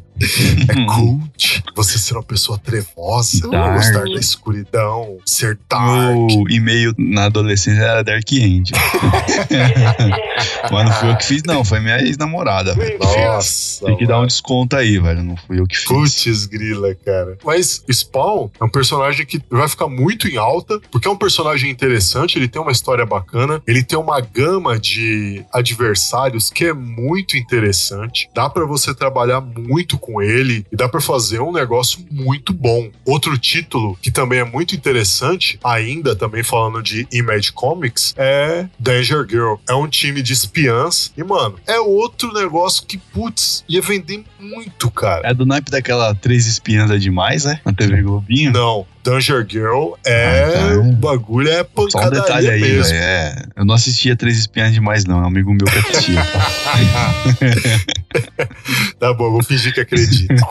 [0.70, 3.74] É cult você ser uma pessoa trevosa, Dark.
[3.78, 5.88] gostar da escuridão, ser dark.
[6.13, 8.72] Meu e-mail na adolescência era Dark End.
[10.72, 11.63] Mas não fui eu que fiz, não.
[11.65, 12.76] Foi minha ex-namorada.
[13.00, 13.86] Nossa.
[13.86, 14.28] Tem que dar um mano.
[14.28, 15.20] desconto aí, velho.
[15.21, 15.86] Não fui eu que fiz.
[15.86, 17.38] Putz, grila, cara.
[17.43, 21.69] Mas Spawn é um personagem que vai ficar muito em alta, porque é um personagem
[21.69, 27.38] interessante, ele tem uma história bacana, ele tem uma gama de adversários que é muito
[27.38, 28.29] interessante.
[28.34, 32.89] Dá pra você trabalhar muito com ele e dá pra fazer um negócio muito bom.
[33.05, 39.25] Outro título que também é muito interessante, ainda também falando de Image Comics, é Danger
[39.27, 39.55] Girl.
[39.67, 44.89] É um time de espiãs e, mano, é outro negócio que, putz, ia vender muito,
[44.91, 45.11] cara.
[45.24, 47.60] É do naipe daquela Três Espiãs é demais, né?
[47.65, 48.52] Na TV Globinho.
[48.52, 50.55] Não, Danger Girl é.
[50.55, 50.77] Ah.
[50.79, 52.83] O bagulho é Só um pancadaria detalhe aí, mesmo.
[52.83, 52.95] velho.
[52.95, 55.19] É, eu não assistia Três Espiãs demais, não.
[55.19, 56.23] É um amigo meu que assistia.
[56.23, 56.51] tá?
[58.99, 60.33] tá bom, vou fingir que acredito.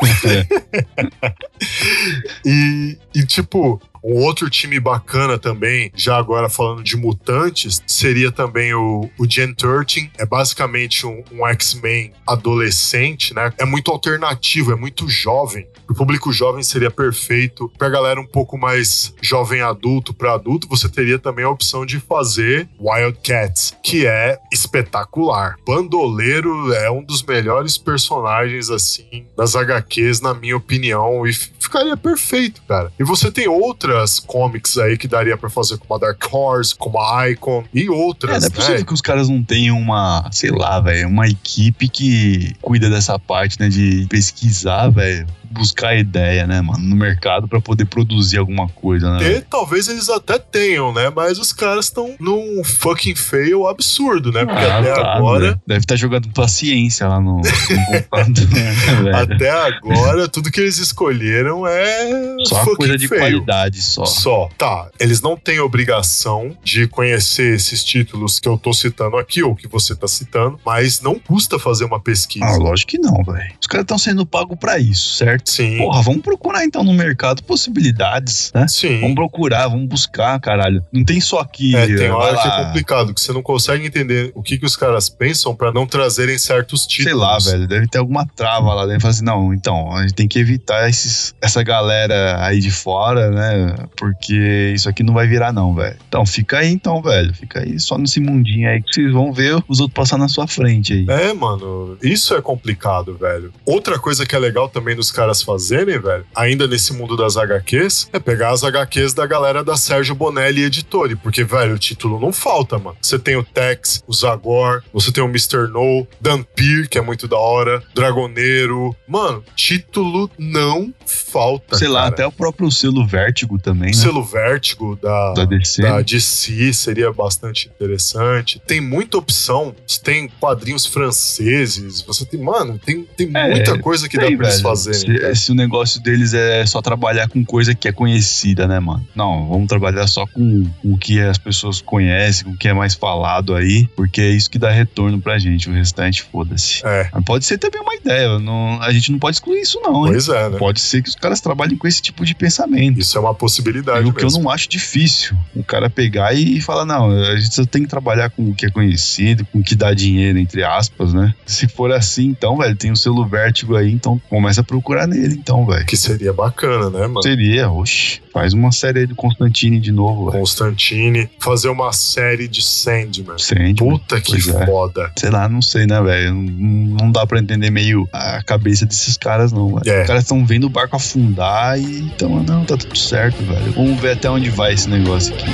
[2.44, 8.72] e, e, tipo, um outro time bacana também, já agora falando de mutantes, seria também
[8.72, 10.10] o, o Gen 13.
[10.18, 13.52] É basicamente um, um X-Men adolescente, né?
[13.58, 15.66] É muito alternativo, é muito jovem.
[15.88, 17.70] O público jovem seria perfeito.
[17.76, 21.98] Pra galera um pouco mais jovem adulto pra adulto, você teria também a opção de
[22.00, 25.56] fazer Wildcats, que é espetacular.
[25.66, 32.62] Bandoleiro é um dos melhores personagens, assim, das HQs, na minha opinião, e ficaria perfeito,
[32.68, 32.92] cara.
[32.98, 37.00] E você tem outras comics aí que daria pra fazer, como a Dark Horse, como
[37.00, 38.56] a Icon e É, outras, não é né?
[38.56, 43.18] possível que os caras não tenham uma, sei lá, velho, uma equipe que cuida dessa
[43.18, 48.68] parte, né, de pesquisar, velho, buscar ideia, né, mano, no mercado pra poder produzir alguma
[48.68, 49.32] coisa, né?
[49.38, 51.10] E talvez eles até tenham, né?
[51.14, 54.44] Mas os caras estão num fucking fail absurdo, né?
[54.44, 55.60] Porque Ah, até tá, agora, velho.
[55.66, 57.42] Deve estar jogando paciência lá no, no
[58.10, 63.20] computador, né, até agora, tudo que eles escolheram é Só coisa de fail.
[63.20, 64.04] qualidade, só.
[64.04, 64.48] Só.
[64.56, 69.54] Tá, eles não têm obrigação de conhecer esses títulos que eu tô citando aqui, ou
[69.54, 72.44] que você tá citando, mas não custa fazer uma pesquisa.
[72.46, 73.52] Ah, lógico que não, velho.
[73.60, 75.39] Os caras estão sendo pagos pra isso, certo?
[75.44, 75.78] Sim.
[75.78, 78.66] Porra, vamos procurar então no mercado possibilidades, né?
[78.68, 79.00] Sim.
[79.00, 80.84] Vamos procurar, vamos buscar, caralho.
[80.92, 81.74] Não tem só aqui.
[81.76, 84.76] É, tem hora que é complicado, que você não consegue entender o que, que os
[84.76, 87.10] caras pensam pra não trazerem certos títulos.
[87.10, 89.02] Sei lá, velho, deve ter alguma trava lá dentro.
[89.02, 93.30] Fala assim, não, então, a gente tem que evitar esses, essa galera aí de fora,
[93.30, 93.74] né?
[93.96, 95.96] Porque isso aqui não vai virar, não, velho.
[96.08, 97.34] Então, fica aí, então, velho.
[97.34, 100.46] Fica aí só nesse mundinho aí que vocês vão ver os outros passar na sua
[100.46, 101.06] frente aí.
[101.08, 103.52] É, mano, isso é complicado, velho.
[103.64, 108.08] Outra coisa que é legal também dos caras fazerem, velho, ainda nesse mundo das HQs,
[108.12, 112.32] é pegar as HQs da galera da Sérgio Bonelli Editore, porque, velho, o título não
[112.32, 112.96] falta, mano.
[113.00, 115.68] Você tem o Tex, o Zagor, você tem o Mr.
[115.70, 118.94] No, Dampir, que é muito da hora, Dragoneiro.
[119.06, 122.12] Mano, título não falta, Sei lá, cara.
[122.14, 124.02] até o próprio selo Vértigo também, o né?
[124.02, 125.82] selo Vértigo da, Da DC.
[125.82, 128.60] da DC seria bastante interessante.
[128.66, 129.74] Tem muita opção.
[129.86, 132.00] Você tem quadrinhos franceses.
[132.02, 135.16] Você tem, mano, tem, tem É, muita coisa que dá pra eles fazerem.
[135.20, 135.34] Cara.
[135.34, 139.06] Se, o negócio deles é só trabalhar com coisa que é conhecida, né, mano?
[139.14, 142.72] Não, vamos trabalhar só com, com o que as pessoas conhecem, com o que é
[142.72, 145.68] mais falado aí, porque é isso que dá retorno pra gente.
[145.68, 146.80] O restante, foda-se.
[146.84, 148.38] É, Mas pode ser também uma ideia.
[148.38, 150.12] não- a gente não pode excluir isso, não, hein?
[150.12, 150.58] pois é, né?
[150.58, 152.98] Pode ser que os caras trabalhem com esse tipo de pensamento.
[152.98, 155.36] Isso é uma E possibilidade o que eu não acho difícil.
[155.54, 158.66] O cara pegar e falar, não, a gente só tem que trabalhar com o que
[158.66, 161.34] é conhecido, com o que dá dinheiro, entre aspas, né?
[161.46, 165.34] Se for assim, então, velho, tem o selo vértigo aí, então começa a procurar nele,
[165.34, 165.84] então, velho.
[165.84, 167.22] Que seria bacana, né, mano?
[167.22, 170.40] Seria, oxe, faz uma série aí do Constantine de novo, velho.
[170.40, 173.38] Constantine, fazer uma série de Sandman.
[173.38, 173.74] Sandman.
[173.74, 174.66] Puta que Pois é.
[174.66, 175.12] foda.
[175.18, 176.34] Sei lá, não sei, né, velho?
[176.34, 179.90] Não, não dá pra entender meio a cabeça desses caras, não, velho.
[179.90, 180.00] É.
[180.02, 183.72] Os caras estão vendo o barco afundar e então, não, tá tudo certo, velho.
[183.72, 185.50] Vamos ver até onde vai esse negócio aqui.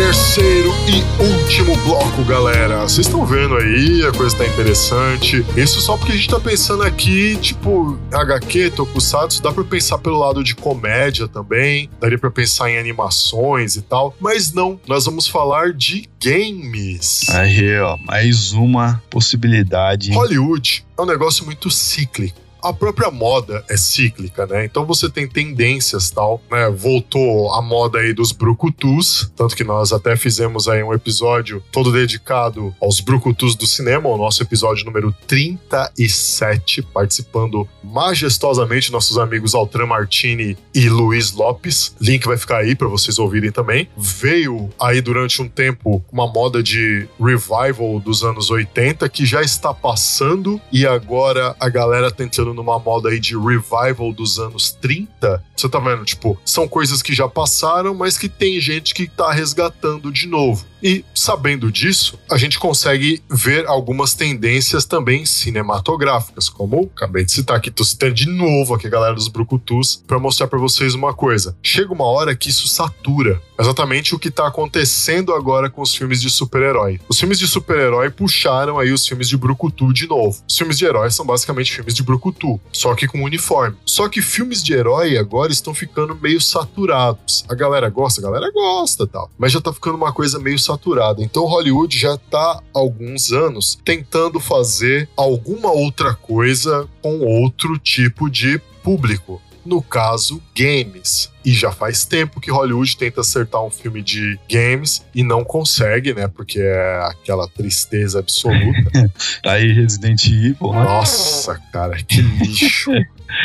[0.09, 2.81] Terceiro e último bloco, galera.
[2.81, 5.44] Vocês estão vendo aí, a coisa tá interessante.
[5.55, 10.16] Isso só porque a gente tá pensando aqui, tipo, HQ, Tokusatsu, dá pra pensar pelo
[10.16, 15.29] lado de comédia também, daria pra pensar em animações e tal, mas não, nós vamos
[15.29, 17.29] falar de games.
[17.29, 20.12] Aí, ó, mais uma possibilidade.
[20.12, 22.47] Hollywood é um negócio muito cíclico.
[22.62, 24.64] A própria moda é cíclica, né?
[24.64, 26.68] Então você tem tendências tal, né?
[26.70, 31.92] Voltou a moda aí dos brucutus, tanto que nós até fizemos aí um episódio todo
[31.92, 39.86] dedicado aos brucutus do cinema, o nosso episódio número 37, participando majestosamente nossos amigos Altran
[39.86, 41.94] Martini e Luiz Lopes.
[42.00, 43.88] Link vai ficar aí para vocês ouvirem também.
[43.96, 49.72] Veio aí durante um tempo uma moda de revival dos anos 80 que já está
[49.72, 55.42] passando e agora a galera tá entrando numa moda aí de revival dos anos 30.
[55.57, 59.32] Você tá vendo, tipo, são coisas que já passaram, mas que tem gente que tá
[59.32, 60.64] resgatando de novo.
[60.83, 67.57] E sabendo disso, a gente consegue ver algumas tendências também cinematográficas, como acabei de citar
[67.57, 71.12] aqui, tô citando de novo aqui a galera dos Brucutus para mostrar para vocês uma
[71.12, 71.57] coisa.
[71.62, 73.41] Chega uma hora que isso satura.
[73.59, 77.01] Exatamente o que tá acontecendo agora com os filmes de super-herói.
[77.09, 80.41] Os filmes de super-herói puxaram aí os filmes de Brucutu de novo.
[80.49, 83.76] Os filmes de herói são basicamente filmes de Brucutu, só que com uniforme.
[83.85, 87.45] Só que filmes de herói agora estão ficando meio saturados.
[87.49, 91.23] A galera gosta, a galera gosta tal, mas já tá ficando uma coisa meio saturada.
[91.23, 98.31] Então Hollywood já tá há alguns anos tentando fazer alguma outra coisa com outro tipo
[98.31, 99.41] de público.
[99.64, 101.31] No caso, games.
[101.45, 106.14] E já faz tempo que Hollywood tenta acertar um filme de games e não consegue,
[106.14, 106.27] né?
[106.27, 109.11] Porque é aquela tristeza absoluta.
[109.43, 110.85] Tá aí Resident Evil, né?
[110.85, 112.91] Nossa, cara, que lixo.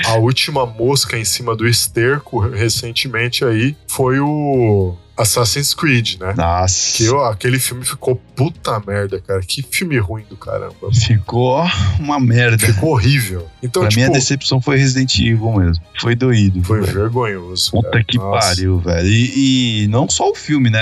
[0.06, 6.34] A última mosca em cima do esterco recentemente aí foi o Assassin's Creed, né?
[6.36, 6.98] Nossa.
[6.98, 9.42] Que ó, aquele filme ficou puta merda, cara.
[9.42, 10.92] Que filme ruim do caramba.
[10.92, 11.64] Ficou
[12.00, 12.66] uma merda.
[12.66, 13.48] Ficou horrível.
[13.62, 15.84] Então, pra tipo, mim, a decepção foi Resident Evil mesmo.
[16.00, 16.64] Foi doído.
[16.64, 16.94] foi velho.
[16.94, 17.72] vergonhoso.
[17.72, 18.04] Puta cara.
[18.04, 18.48] que Nossa.
[18.48, 19.08] pariu, velho.
[19.08, 20.82] E, e não só o filme, né?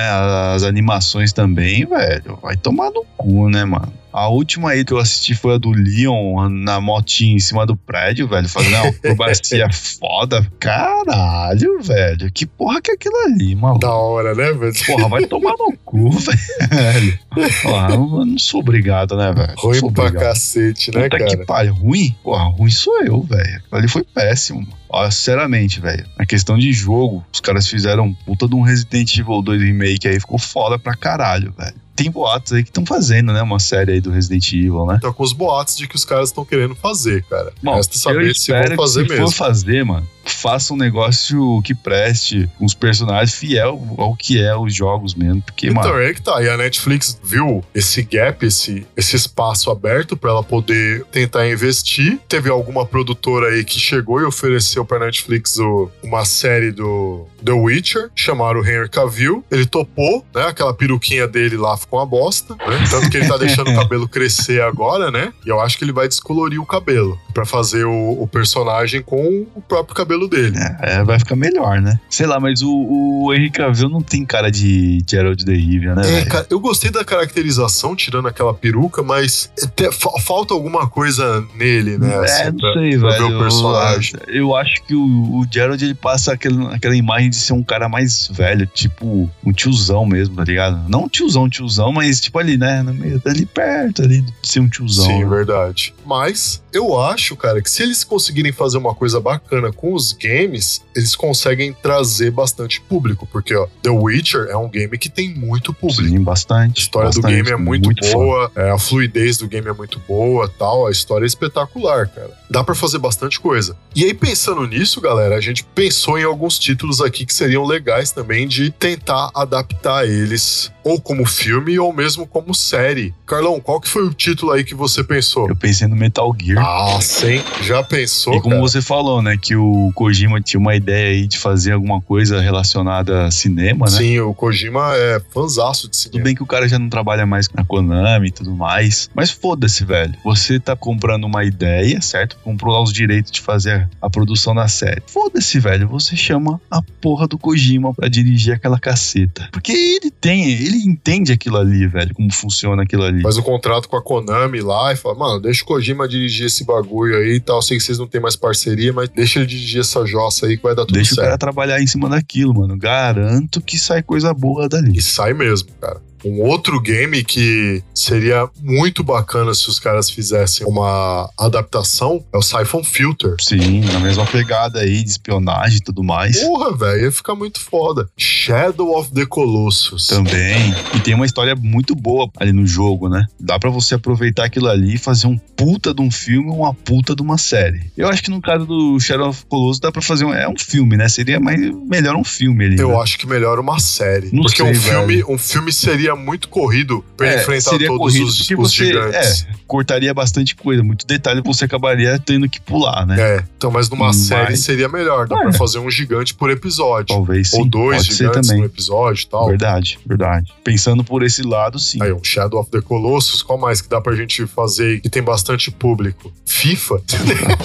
[0.55, 2.39] As animações também, velho.
[2.41, 4.00] Vai tomar no cu, né, mano?
[4.13, 7.75] A última aí que eu assisti foi a do Leon na motinha em cima do
[7.75, 8.47] prédio, velho.
[8.49, 10.45] Fazendo uma acrobacia foda.
[10.59, 12.31] Caralho, velho.
[12.31, 13.79] Que porra que é aquilo ali, maluco?
[13.79, 14.73] Da hora, né, velho?
[14.85, 17.19] Porra, vai tomar no cu, velho.
[17.63, 19.53] Porra, eu não sou obrigado, né, velho?
[19.57, 20.23] Ruim pra obrigado.
[20.23, 21.29] cacete, né, Puta cara?
[21.29, 21.73] que pariu.
[21.73, 22.15] Ruim?
[22.23, 23.61] Porra, ruim sou eu, velho.
[23.71, 24.73] Ali foi péssimo, mano.
[24.89, 26.05] Ó, sinceramente, velho.
[26.17, 30.19] Na questão de jogo, os caras fizeram puta de um Resident Evil 2 Remake aí,
[30.19, 31.75] ficou foda pra caralho, velho.
[32.01, 33.41] Tem boatos aí que estão fazendo, né?
[33.41, 34.99] Uma série aí do Resident Evil, né?
[35.01, 37.51] Tá com os boatos de que os caras estão querendo fazer, cara.
[37.61, 39.27] Bom, Resta saber se vão fazer se mesmo.
[39.27, 44.73] for fazer, mano, faça um negócio que preste uns personagens fiel ao que é os
[44.73, 45.41] jogos mesmo.
[45.41, 46.41] Porque, Então mano, é que tá.
[46.41, 52.19] E a Netflix viu esse gap, esse, esse espaço aberto pra ela poder tentar investir.
[52.27, 57.51] Teve alguma produtora aí que chegou e ofereceu pra Netflix o- uma série do The
[57.53, 59.43] Witcher, chamaram o Henry Cavill.
[59.51, 60.43] Ele topou, né?
[60.43, 62.83] Aquela peruquinha dele lá ficou uma bosta, né?
[62.89, 65.33] Tanto que ele tá deixando o cabelo crescer agora, né?
[65.45, 69.45] E eu acho que ele vai descolorir o cabelo pra fazer o, o personagem com
[69.55, 70.57] o próprio cabelo dele.
[70.81, 71.99] é, vai ficar melhor, né?
[72.09, 76.01] Sei lá, mas o, o Henry Cavill não tem cara de Gerald de Rivia, né,
[76.01, 76.27] É, velho?
[76.27, 81.97] cara, eu gostei da caracterização, tirando aquela peruca, mas te- fa- falta alguma coisa nele,
[81.97, 82.13] né?
[82.13, 83.27] É, assim, não pra- sei, pra velho.
[83.29, 84.13] ver o personagem.
[84.27, 87.63] Eu, eu acho que o, o Gerald ele passa aquele, aquela imagem de ser um
[87.63, 90.87] cara mais velho, tipo um tiozão mesmo, tá ligado?
[90.89, 92.81] Não tiozão, tiozão, mas tipo ali, né?
[92.83, 95.05] No meio, ali perto ali de ser um tiozão.
[95.05, 95.29] Sim, né?
[95.29, 95.93] verdade.
[96.05, 100.81] Mas eu acho, cara, que se eles conseguirem fazer uma coisa bacana com os games,
[100.95, 103.27] eles conseguem trazer bastante público.
[103.31, 106.09] Porque, ó, The Witcher é um game que tem muito público.
[106.09, 106.79] Sim, bastante.
[106.79, 108.13] A história do bastante, game é muito, fã.
[108.13, 112.31] boa, é, a fluidez do game é muito boa, tal, a história é espetacular, cara.
[112.49, 113.77] Dá pra fazer bastante coisa.
[113.95, 118.11] E aí pensando nisso, galera, a gente pensou em alguns títulos aqui que seriam legais
[118.11, 123.13] também de tentar adaptar eles ou como filme ou mesmo como série.
[123.25, 125.47] Carlão, qual que foi o título aí que você pensou?
[125.47, 126.61] Eu pensei no Metal Gear.
[126.63, 127.43] Nossa, hein?
[127.61, 128.61] Já pensou, E como cara?
[128.61, 133.25] você falou, né, que o Kojima tinha uma ideia aí de fazer alguma coisa relacionada
[133.25, 133.91] a cinema, né?
[133.97, 136.23] Sim, o Kojima é fanzaço de Tudo cinema.
[136.23, 139.09] bem que o cara já não trabalha mais na Konami e tudo mais.
[139.13, 140.15] Mas foda-se, velho.
[140.23, 142.37] Você tá comprando uma ideia, certo?
[142.43, 145.03] Comprou lá os direitos de fazer a produção da série.
[145.05, 145.87] Foda-se, velho.
[145.89, 149.47] Você chama a porra do Kojima pra dirigir aquela caceta.
[149.51, 152.13] Porque ele tem, ele entende aquilo ali, velho.
[152.15, 153.21] Como funciona aquilo ali.
[153.21, 156.63] Faz o contrato com a Konami lá e fala, mano, deixa o Kojima dirigir esse
[156.63, 157.61] bagulho aí e tal.
[157.61, 160.63] Sei que vocês não têm mais parceria, mas deixa ele dirigir essa jossa aí que
[160.63, 161.25] vai dar tudo Deixa o certo.
[161.27, 162.77] cara trabalhar em cima daquilo, mano.
[162.77, 164.97] Garanto que sai coisa boa dali.
[164.97, 166.01] E sai mesmo, cara.
[166.23, 172.41] Um outro game que seria muito bacana se os caras fizessem uma adaptação é o
[172.41, 173.35] Siphon Filter.
[173.39, 176.39] Sim, na mesma pegada aí de espionagem e tudo mais.
[176.39, 178.07] Porra, velho, ia ficar muito foda.
[178.17, 180.07] Shadow of the Colossus.
[180.07, 180.73] Também.
[180.95, 183.25] E tem uma história muito boa ali no jogo, né?
[183.39, 186.73] Dá pra você aproveitar aquilo ali e fazer um puta de um filme ou uma
[186.73, 187.91] puta de uma série.
[187.97, 190.33] Eu acho que no caso do Shadow of Colossus dá pra fazer um.
[190.33, 191.07] É um filme, né?
[191.09, 192.79] Seria mais melhor um filme ali.
[192.79, 192.95] Eu né?
[193.01, 194.29] acho que melhor uma série.
[194.31, 198.15] Não porque sei, um, filme, um filme seria muito corrido pra É, enfrentar seria todos
[198.15, 199.45] os, os você- gigantes.
[199.67, 203.15] Cortaria bastante coisa, muito detalhe você acabaria tendo que pular, né?
[203.37, 203.43] É.
[203.57, 205.27] então, mas numa Mas- série seria melhor.
[205.27, 205.43] Dá É.
[205.43, 207.07] pra fazer um gigante por episódio.
[207.15, 207.59] Talvez sim.
[207.59, 209.47] Ou dois pode gigantes no episódio e tal.
[209.47, 210.51] Verdade, verdade.
[210.63, 212.01] Pensando por esse lado, sim.
[212.01, 215.21] Aí, um Shadow of the Colossus, qual mais que dá pra gente fazer que tem
[215.23, 216.33] bastante público?
[216.45, 217.01] FIFA?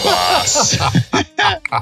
[0.05, 0.93] Nossa,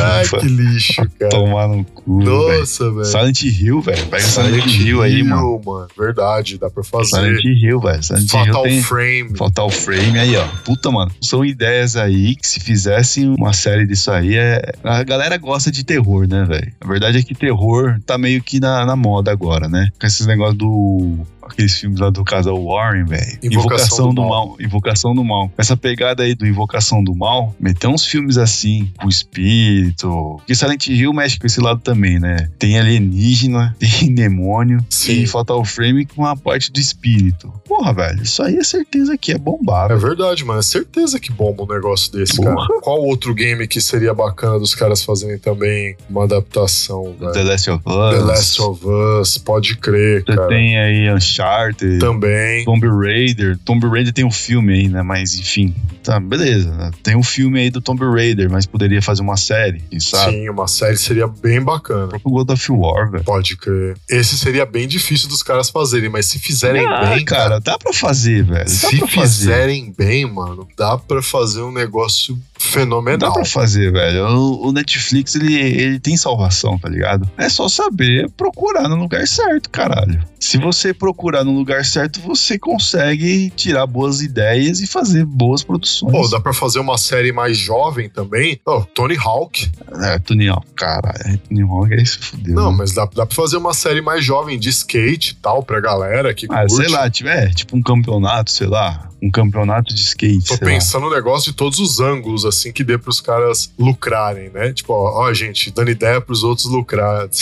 [0.00, 1.30] Ai, que lixo, cara.
[1.30, 2.22] tomar no cu.
[2.22, 3.04] Nossa, velho.
[3.04, 4.06] Silent Hill, velho.
[4.06, 5.60] Pega Silent, Hill aí, mano.
[5.64, 5.88] mano.
[5.96, 7.16] Verdade, dá pra fazer.
[7.16, 8.00] Silent Hill, velho.
[8.00, 8.82] Hill Fatal tem...
[8.82, 9.36] Frame.
[9.36, 10.46] Fatal Frame aí, ó.
[10.64, 11.10] Puta, mano.
[11.20, 14.72] São ideias aí que se fizessem uma série disso aí, é...
[14.82, 16.72] a galera gosta de terror, né, velho?
[16.80, 19.90] A verdade é que terror tá meio que na, na moda agora, né?
[20.00, 21.18] Com esses negócios do.
[21.50, 23.38] Aqueles filmes lá do casal Warren, velho.
[23.42, 24.48] Invocação do do Mal.
[24.48, 24.56] mal.
[24.60, 25.50] Invocação do Mal.
[25.58, 30.36] Essa pegada aí do Invocação do Mal, meter uns filmes assim, com espírito.
[30.38, 32.48] Porque Silent Hill mexe com esse lado também, né?
[32.58, 35.14] Tem alienígena, tem demônio, Sim.
[35.14, 37.52] tem Fatal Frame com a parte do espírito.
[37.66, 39.90] Porra, velho, isso aí é certeza que é bombar.
[39.90, 40.60] É verdade, mano.
[40.60, 42.54] É certeza que bomba um negócio desse, Porra.
[42.66, 42.80] cara.
[42.80, 47.48] Qual outro game que seria bacana dos caras fazerem também uma adaptação, The velho?
[47.48, 48.14] Last of Us.
[48.14, 50.48] The Last of Us, pode crer, Você cara.
[50.48, 52.64] tem aí Uncharted, Também.
[52.64, 53.58] Tomb Raider.
[53.64, 55.02] Tomb Raider tem um filme aí, né?
[55.02, 55.74] Mas enfim.
[56.02, 56.90] Tá, beleza.
[57.02, 60.32] Tem um filme aí do Tomb Raider, mas poderia fazer uma série, quem sabe?
[60.32, 62.08] Sim, uma série seria bem O bacana.
[62.08, 63.24] próprio God of War, velho.
[63.24, 63.96] Pode crer.
[64.08, 67.58] Esse seria bem difícil dos caras fazerem, mas se fizerem Ah, bem, cara.
[67.58, 68.68] dá pra fazer, velho.
[68.68, 73.32] Se fizerem bem, mano, dá pra fazer um negócio Dá fenomenal.
[73.32, 74.26] pra fazer, velho.
[74.26, 77.28] O, o Netflix, ele, ele tem salvação, tá ligado?
[77.36, 80.20] É só saber procurar no lugar certo, caralho.
[80.40, 86.12] Se você procurar no lugar certo, você consegue tirar boas ideias e fazer boas produções.
[86.12, 88.60] Pô, dá pra fazer uma série mais jovem também.
[88.66, 89.70] Oh, Tony Hawk.
[90.02, 91.38] É, Tony Hawk, caralho.
[91.48, 92.54] Tony Hawk aí se fudeu.
[92.54, 92.76] Não, né?
[92.78, 96.34] mas dá, dá pra fazer uma série mais jovem de skate e tal, pra galera
[96.34, 96.74] que Ah, curte.
[96.76, 99.08] sei lá, tipo, é, tipo um campeonato, sei lá.
[99.24, 100.72] Um campeonato de skate, Tô sei lá.
[100.74, 104.72] pensando no negócio de todos os ângulos, assim, que dê pros caras lucrarem, né?
[104.72, 107.28] Tipo, ó, ó, gente, dando ideia pros outros lucrar.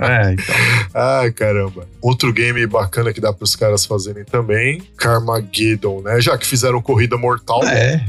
[0.00, 0.54] É, então.
[0.94, 1.86] Ai, caramba.
[2.00, 6.20] Outro game bacana que dá pros caras fazerem também, Carmageddon, né?
[6.20, 8.04] Já que fizeram Corrida Mortal, É,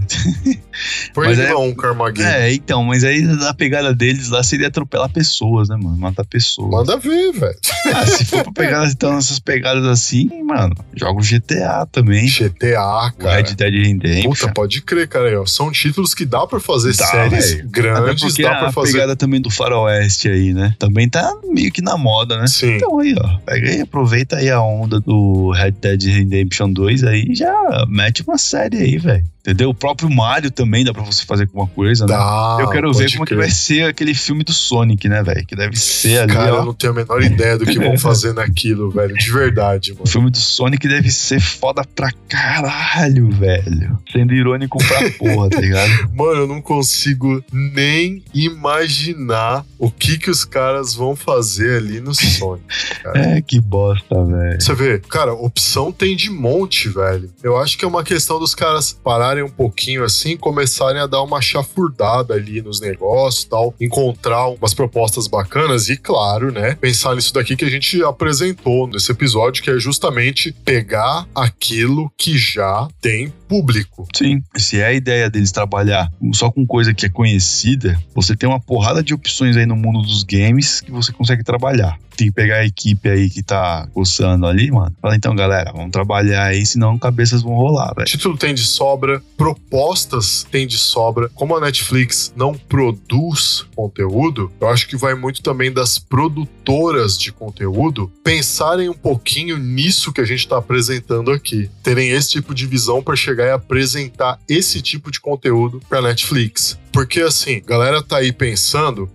[1.13, 2.27] por mas é- não um Carmageddon?
[2.29, 5.97] é, então, mas aí a pegada deles lá seria atropelar pessoas, né, mano?
[5.97, 6.69] Matar pessoas.
[6.69, 7.57] Manda ver, velho.
[7.95, 12.27] Ah, se for pra pegar então, essas pegadas assim, mano, joga o GTA também.
[12.27, 13.35] GTA, O cara.
[13.37, 14.29] Red Dead Redemption.
[14.31, 15.45] Puta, pode crer, cara.
[15.45, 17.53] São títulos que dá pra fazer Dá, séries.
[17.53, 18.93] Até grandes, dá pra a fazer.
[18.93, 20.75] pegada também do faroeste aí, né?
[20.79, 22.47] Também tá meio que na moda, né?
[22.47, 22.75] Sim.
[22.75, 27.27] Então aí, ó, pega aí, aproveita aí a onda do Red Dead Redemption 2 aí
[27.29, 27.53] e já
[27.87, 29.23] mete uma série aí, velho.
[29.47, 29.69] Entendeu?
[29.69, 32.13] O próprio Mario também dá pra você fazer alguma coisa, né?
[32.13, 33.37] Dá, Eu quero ver como é que crer.
[33.39, 35.45] vai ser aquele filme do Sonic, né, velho?
[35.45, 36.65] Que deve ser ali, Cara, eu ó.
[36.65, 39.13] não tenho a menor ideia do que vão fazer naquilo, velho.
[39.15, 40.03] De verdade, mano.
[40.03, 43.97] O filme do Sonic deve ser foda pra caralho, velho.
[44.11, 46.09] Sendo irônico pra porra, tá ligado?
[46.13, 52.13] Mano, eu não consigo nem imaginar o que que os caras vão fazer ali no
[52.13, 52.65] Sonic.
[53.15, 54.59] É, que bosta, velho.
[54.61, 57.29] Você vê, cara, opção tem de monte, velho.
[57.41, 61.21] Eu acho que é uma questão dos caras pararem um pouquinho assim, começarem a dar
[61.21, 67.33] uma chafurdada ali nos negócios tal, encontrar umas propostas bacanas e, claro, né, pensar nisso
[67.33, 73.33] daqui que a gente apresentou nesse episódio, que é justamente pegar aquilo que já tem
[73.47, 74.07] público.
[74.15, 78.47] Sim, se é a ideia deles trabalhar só com coisa que é conhecida, você tem
[78.47, 81.97] uma porrada de opções aí no mundo dos games que você consegue trabalhar.
[82.17, 84.95] Tem que pegar a equipe aí que tá coçando ali, mano.
[84.99, 88.07] Fala, então, galera, vamos trabalhar aí, senão cabeças vão rolar, velho.
[88.07, 91.29] Título tem de sobra, propostas tem de sobra.
[91.35, 97.31] Como a Netflix não produz conteúdo, eu acho que vai muito também das produtoras de
[97.31, 101.69] conteúdo pensarem um pouquinho nisso que a gente está apresentando aqui.
[101.83, 106.77] Terem esse tipo de visão para chegar e apresentar esse tipo de conteúdo para Netflix.
[106.91, 109.07] Porque assim, galera tá aí pensando,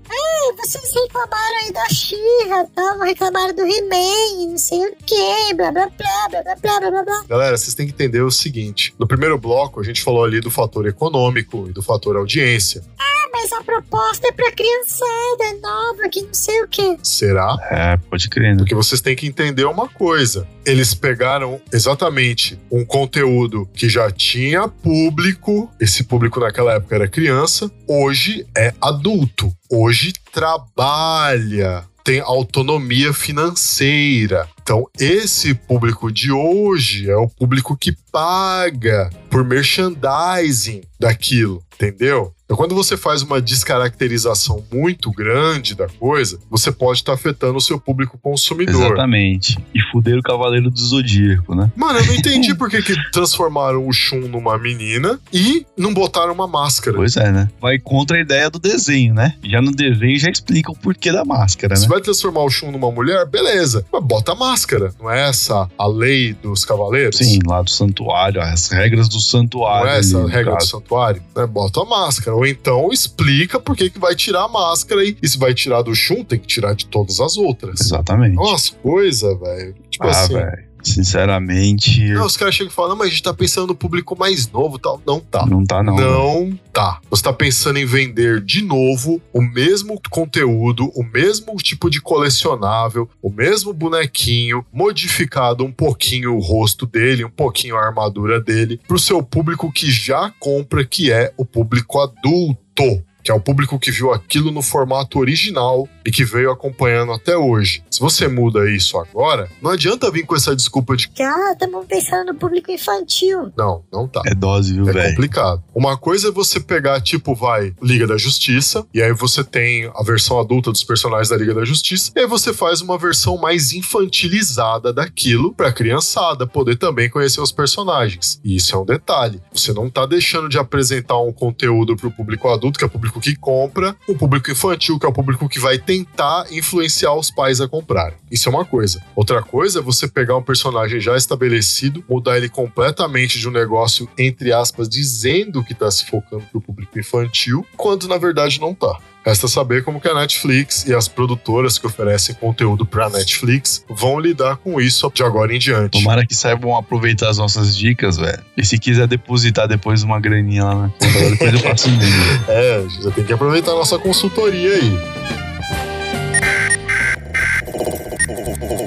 [0.56, 3.04] Vocês reclamaram aí da Xirra, tá?
[3.04, 7.24] reclamaram do He-Man, não sei o que, blá blá blá, blá blá blá blá blá.
[7.28, 10.50] Galera, vocês têm que entender o seguinte: no primeiro bloco, a gente falou ali do
[10.50, 12.82] fator econômico e do fator audiência.
[12.98, 16.98] Ah, mas a proposta é pra criançada nova, que não sei o que.
[17.02, 17.56] Será?
[17.70, 18.58] É, pode crer, né?
[18.58, 20.46] Porque vocês têm que entender uma coisa.
[20.64, 27.70] Eles pegaram exatamente um conteúdo que já tinha público, esse público naquela época era criança,
[27.88, 34.48] hoje é adulto, hoje trabalha, tem autonomia financeira.
[34.62, 42.32] Então, esse público de hoje é o público que paga por merchandising daquilo, entendeu?
[42.52, 47.60] Então, quando você faz uma descaracterização muito grande da coisa, você pode estar afetando o
[47.62, 48.74] seu público consumidor.
[48.74, 49.58] Exatamente.
[49.74, 51.72] E fuder o Cavaleiro do Zodíaco, né?
[51.74, 56.34] Mano, eu não entendi por que, que transformaram o Shun numa menina e não botaram
[56.34, 56.94] uma máscara.
[56.94, 57.48] Pois é, né?
[57.58, 59.34] Vai contra a ideia do desenho, né?
[59.42, 61.88] Já no desenho já explica o porquê da máscara, Se né?
[61.88, 63.82] vai transformar o Shun numa mulher, beleza.
[63.90, 64.92] Mas bota a máscara.
[65.00, 67.16] Não é essa a lei dos cavaleiros?
[67.16, 69.88] Sim, lá do santuário, as regras do Não santuário.
[69.88, 71.22] é essa ali, a regra do santuário?
[71.34, 71.46] Né?
[71.46, 72.41] Bota a máscara.
[72.42, 75.80] Ou então explica por que, que vai tirar a máscara e, e se vai tirar
[75.82, 77.80] do Shun, tem que tirar de todas as outras.
[77.80, 78.36] Exatamente.
[78.36, 79.74] Umas coisas, velho.
[79.88, 80.34] Tipo ah, assim.
[80.34, 80.71] velho.
[80.82, 84.18] Sinceramente, Não, os caras chegam e falam, "Não, mas a gente tá pensando no público
[84.18, 85.00] mais novo e tal.
[85.06, 85.46] Não tá.
[85.46, 85.96] não tá não.
[85.96, 87.00] Não tá.
[87.10, 93.08] Você tá pensando em vender de novo o mesmo conteúdo, o mesmo tipo de colecionável,
[93.22, 98.98] o mesmo bonequinho, modificado um pouquinho o rosto dele, um pouquinho a armadura dele, pro
[98.98, 103.02] seu público que já compra, que é o público adulto.
[103.22, 107.36] Que é o público que viu aquilo no formato original e que veio acompanhando até
[107.36, 107.82] hoje.
[107.90, 111.86] Se você muda isso agora, não adianta vir com essa desculpa de Que, ah, estamos
[111.86, 113.52] pensando no público infantil.
[113.56, 114.22] não, não tá.
[114.26, 115.10] É dose, viu, É velho?
[115.10, 115.62] complicado.
[115.74, 120.02] Uma coisa é você pegar, tipo, vai, Liga da Justiça, e aí você tem a
[120.02, 123.72] versão adulta dos personagens da Liga da Justiça, e aí você faz uma versão mais
[123.72, 128.40] infantilizada daquilo pra criançada poder também conhecer os personagens.
[128.44, 129.40] E isso é um detalhe.
[129.52, 133.20] Você não tá deixando de apresentar um conteúdo pro público adulto, que é o público
[133.20, 137.60] que compra, o público infantil, que é o público que vai tentar influenciar os pais
[137.60, 138.16] a comprarem.
[138.30, 139.02] Isso é uma coisa.
[139.14, 144.08] Outra coisa é você pegar um personagem já estabelecido, mudar ele completamente de um negócio,
[144.16, 148.98] entre aspas, dizendo que tá se focando pro público infantil, quando na verdade não tá.
[149.24, 154.18] Resta saber como que a Netflix e as produtoras que oferecem conteúdo pra Netflix vão
[154.18, 155.90] lidar com isso de agora em diante.
[155.90, 158.42] Tomara que saibam aproveitar as nossas dicas, velho.
[158.56, 162.12] E se quiser depositar depois uma graninha lá na conta, depois eu faço um vídeo.
[162.52, 164.98] É, já tem que aproveitar a nossa consultoria aí.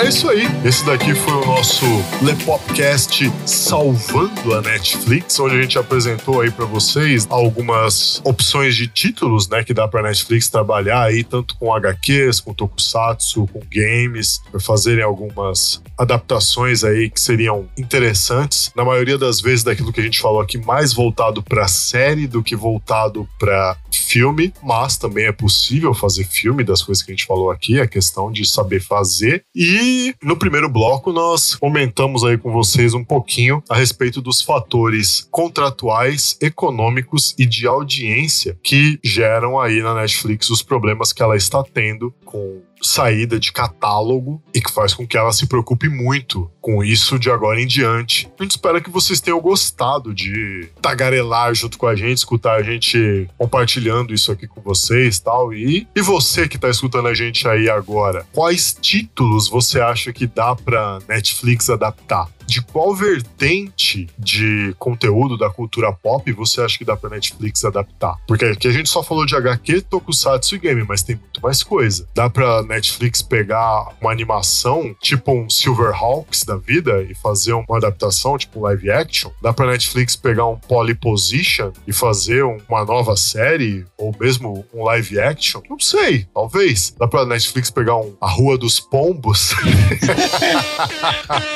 [0.07, 0.47] é isso aí.
[0.65, 1.85] Esse daqui foi o nosso
[2.23, 9.49] Lepopcast salvando a Netflix, onde a gente apresentou aí pra vocês algumas opções de títulos,
[9.49, 14.61] né, que dá pra Netflix trabalhar aí tanto com HQs, com tokusatsu, com games, pra
[14.61, 18.71] fazerem algumas adaptações aí que seriam interessantes.
[18.77, 22.45] Na maioria das vezes daquilo que a gente falou aqui, mais voltado pra série do
[22.45, 27.27] que voltado pra filme, mas também é possível fazer filme das coisas que a gente
[27.27, 29.43] falou aqui, é questão de saber fazer.
[29.55, 35.27] E no primeiro bloco nós comentamos aí com vocês um pouquinho a respeito dos fatores
[35.31, 41.63] contratuais, econômicos e de audiência que geram aí na Netflix os problemas que ela está
[41.63, 46.83] tendo com saída de catálogo e que faz com que ela se preocupe muito com
[46.83, 48.29] isso de agora em diante.
[48.37, 52.63] A gente espera que vocês tenham gostado de tagarelar junto com a gente, escutar a
[52.65, 55.55] gente compartilhando isso aqui com vocês tal.
[55.55, 60.27] E, e você que tá escutando a gente aí agora, quais títulos você acha que
[60.27, 62.29] dá pra Netflix adaptar?
[62.45, 68.17] De qual vertente de conteúdo da cultura pop você acha que dá pra Netflix adaptar?
[68.27, 71.65] Porque aqui a gente só falou de HQ, Tokusatsu e game, mas tem muito mais
[71.65, 72.09] coisa.
[72.15, 78.37] Dá pra Netflix pegar uma animação, tipo um Silverhawks da vida, e fazer uma adaptação,
[78.39, 79.31] tipo um live action?
[79.43, 83.85] Dá pra Netflix pegar um Polyposition e fazer um- uma nova série?
[83.99, 85.61] Ou mesmo um live action?
[85.69, 86.95] Não sei, talvez.
[86.99, 89.55] Dá pra Netflix pegar um A Rua dos Pombos?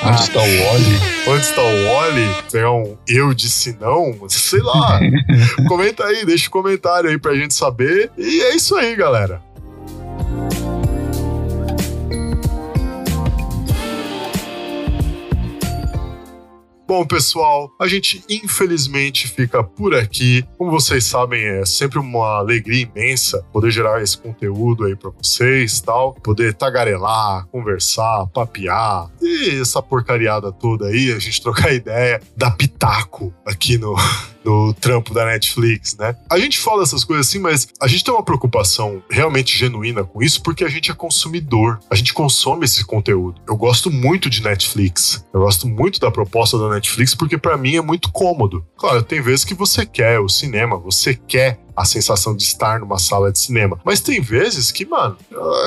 [0.04, 1.00] Onde está o Wally?
[1.28, 2.36] Onde está o Wally?
[2.50, 4.28] Pegar um Eu Disse Não?
[4.28, 5.00] Sei lá.
[5.68, 8.10] Comenta aí, deixa um comentário aí pra gente saber.
[8.16, 9.40] E é isso aí, galera.
[16.90, 20.44] Bom, pessoal, a gente infelizmente fica por aqui.
[20.58, 25.80] Como vocês sabem, é sempre uma alegria imensa poder gerar esse conteúdo aí para vocês,
[25.80, 32.56] tal, poder tagarelar, conversar, papear e essa porcariada toda aí, a gente trocar ideia, dar
[32.56, 33.94] pitaco aqui no
[34.44, 36.16] no trampo da Netflix, né?
[36.30, 40.22] A gente fala essas coisas assim, mas a gente tem uma preocupação realmente genuína com
[40.22, 41.78] isso porque a gente é consumidor.
[41.90, 43.40] A gente consome esse conteúdo.
[43.46, 45.24] Eu gosto muito de Netflix.
[45.32, 48.64] Eu gosto muito da proposta da Netflix porque para mim é muito cômodo.
[48.76, 52.98] Claro, tem vezes que você quer o cinema, você quer a sensação de estar numa
[52.98, 53.80] sala de cinema.
[53.84, 55.16] Mas tem vezes que, mano,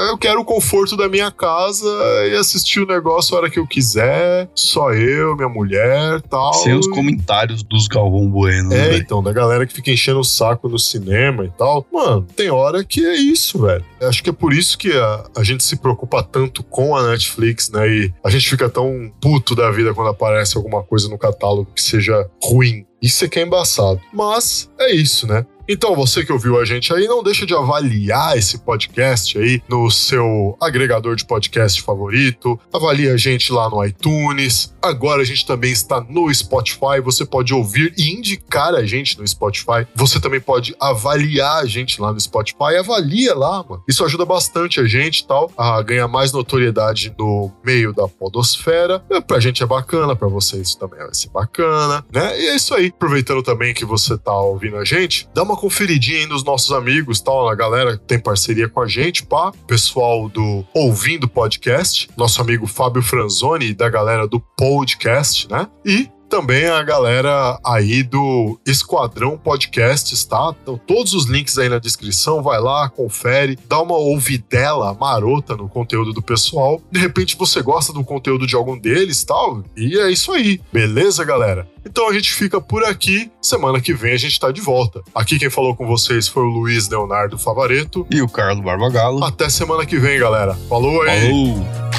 [0.09, 1.87] eu quero o conforto da minha casa
[2.29, 6.53] e assistir o negócio a hora que eu quiser, só eu, minha mulher tal.
[6.53, 8.73] Sem os comentários dos Galvão Bueno.
[8.73, 8.97] É, né?
[8.97, 11.85] então, da galera que fica enchendo o saco no cinema e tal.
[11.91, 13.83] Mano, tem hora que é isso, velho.
[14.01, 17.69] Acho que é por isso que a, a gente se preocupa tanto com a Netflix,
[17.69, 17.87] né?
[17.87, 21.81] E a gente fica tão puto da vida quando aparece alguma coisa no catálogo que
[21.81, 22.85] seja ruim.
[23.01, 23.99] Isso é que é embaçado.
[24.13, 25.45] Mas é isso, né?
[25.67, 29.89] Então, você que ouviu a gente aí, não deixa de avaliar esse podcast aí no
[29.89, 32.59] seu agregador de podcast favorito.
[32.71, 34.73] Avalie a gente lá no iTunes.
[34.81, 36.99] Agora a gente também está no Spotify.
[37.01, 39.87] Você pode ouvir e indicar a gente no Spotify.
[39.95, 42.75] Você também pode avaliar a gente lá no Spotify.
[42.77, 43.81] Avalia lá, mano.
[43.87, 49.01] Isso ajuda bastante a gente tal a ganhar mais notoriedade no meio da podosfera.
[49.09, 52.37] É, pra gente é bacana, pra vocês também vai ser bacana, né?
[52.37, 52.87] E é isso aí.
[52.87, 57.21] Aproveitando também que você tá ouvindo a gente, dá uma conferidinha aí nos nossos amigos,
[57.21, 62.41] tal, a galera que tem parceria com a gente, pá, pessoal do Ouvindo Podcast, nosso
[62.41, 65.67] amigo Fábio Franzoni da galera do Podcast, né?
[65.85, 70.55] E também a galera aí do Esquadrão Podcasts, tá?
[70.59, 75.69] Então, todos os links aí na descrição, vai lá, confere, dá uma ouvidela marota no
[75.69, 76.81] conteúdo do pessoal.
[76.91, 80.59] De repente você gosta do conteúdo de algum deles, tal, e é isso aí.
[80.73, 81.67] Beleza, galera?
[81.85, 83.29] Então a gente fica por aqui.
[83.39, 85.03] Semana que vem a gente tá de volta.
[85.13, 88.07] Aqui quem falou com vocês foi o Luiz Leonardo Favareto.
[88.09, 89.23] E o Carlos Barbagalo.
[89.23, 90.55] Até semana que vem, galera.
[90.67, 91.29] Falou aí!
[91.29, 91.92] Falou!